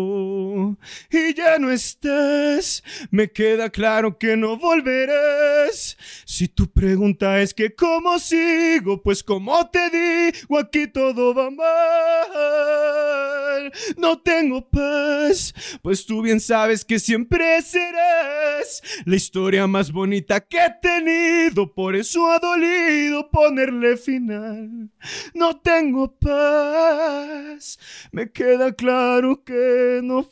[1.11, 5.97] Y ya no estés, me queda claro que no volverás.
[6.25, 11.65] Si tu pregunta es que cómo sigo, pues como te digo, aquí todo va mal.
[13.97, 20.57] No tengo paz, pues tú bien sabes que siempre serás la historia más bonita que
[20.57, 24.89] he tenido por eso ha dolido ponerle final.
[25.33, 27.79] No tengo paz,
[28.11, 30.27] me queda claro que no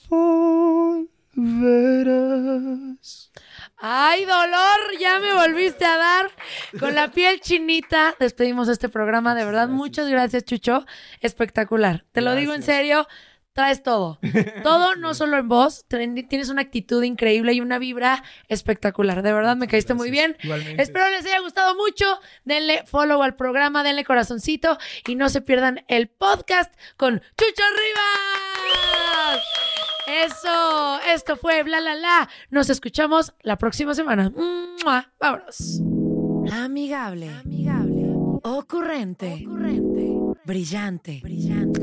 [1.35, 3.31] volverás.
[3.77, 6.31] Ay, dolor, ya me volviste a dar
[6.79, 8.15] con la piel chinita.
[8.17, 9.67] Despedimos este programa, de verdad.
[9.67, 10.85] Muchas gracias, Chucho.
[11.19, 12.05] Espectacular.
[12.13, 13.07] Te lo digo en serio
[13.53, 14.19] traes todo.
[14.63, 15.85] Todo, no solo en voz.
[15.87, 19.21] Tienes una actitud increíble y una vibra espectacular.
[19.21, 20.35] De verdad, me caíste muy bien.
[20.77, 22.05] Espero les haya gustado mucho.
[22.43, 24.77] Denle follow al programa, denle corazoncito
[25.07, 29.43] y no se pierdan el podcast con Chucho Rivas.
[30.05, 32.29] Eso, esto fue bla la la.
[32.49, 34.31] Nos escuchamos la próxima semana.
[35.19, 35.81] Vámonos.
[36.51, 37.29] Amigable.
[37.29, 38.03] Amigable.
[38.43, 39.43] Ocurrente.
[39.45, 40.13] Ocurrente.
[40.45, 41.21] Brillante.
[41.23, 41.82] Brillante.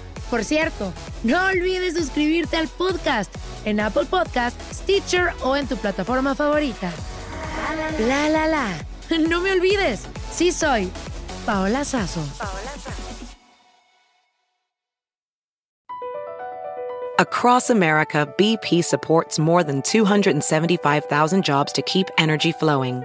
[0.31, 6.33] Por cierto, no olvides suscribirte al podcast en Apple Podcast, Stitcher o en tu plataforma
[6.33, 6.89] favorita.
[7.99, 8.67] La la la.
[9.27, 10.89] No me olvides, sí soy
[11.45, 12.21] Paola Sazo.
[12.37, 12.71] Paola
[17.19, 23.03] Across America, BP supports more than 275,000 jobs to keep energy flowing.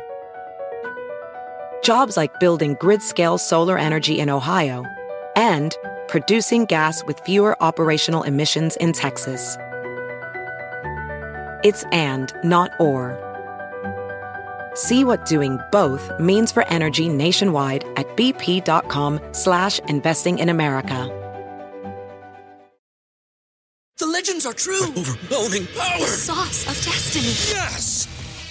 [1.82, 4.84] Jobs like building grid-scale solar energy in Ohio
[5.34, 5.76] and
[6.08, 9.56] producing gas with fewer operational emissions in Texas.
[11.64, 13.22] It's and, not or.
[14.74, 21.12] See what doing both means for energy nationwide at bp.com slash investing in America.
[23.98, 24.82] The legends are true.
[24.82, 26.00] Overwhelming power!
[26.00, 27.32] The sauce of destiny.
[27.56, 28.15] Yes!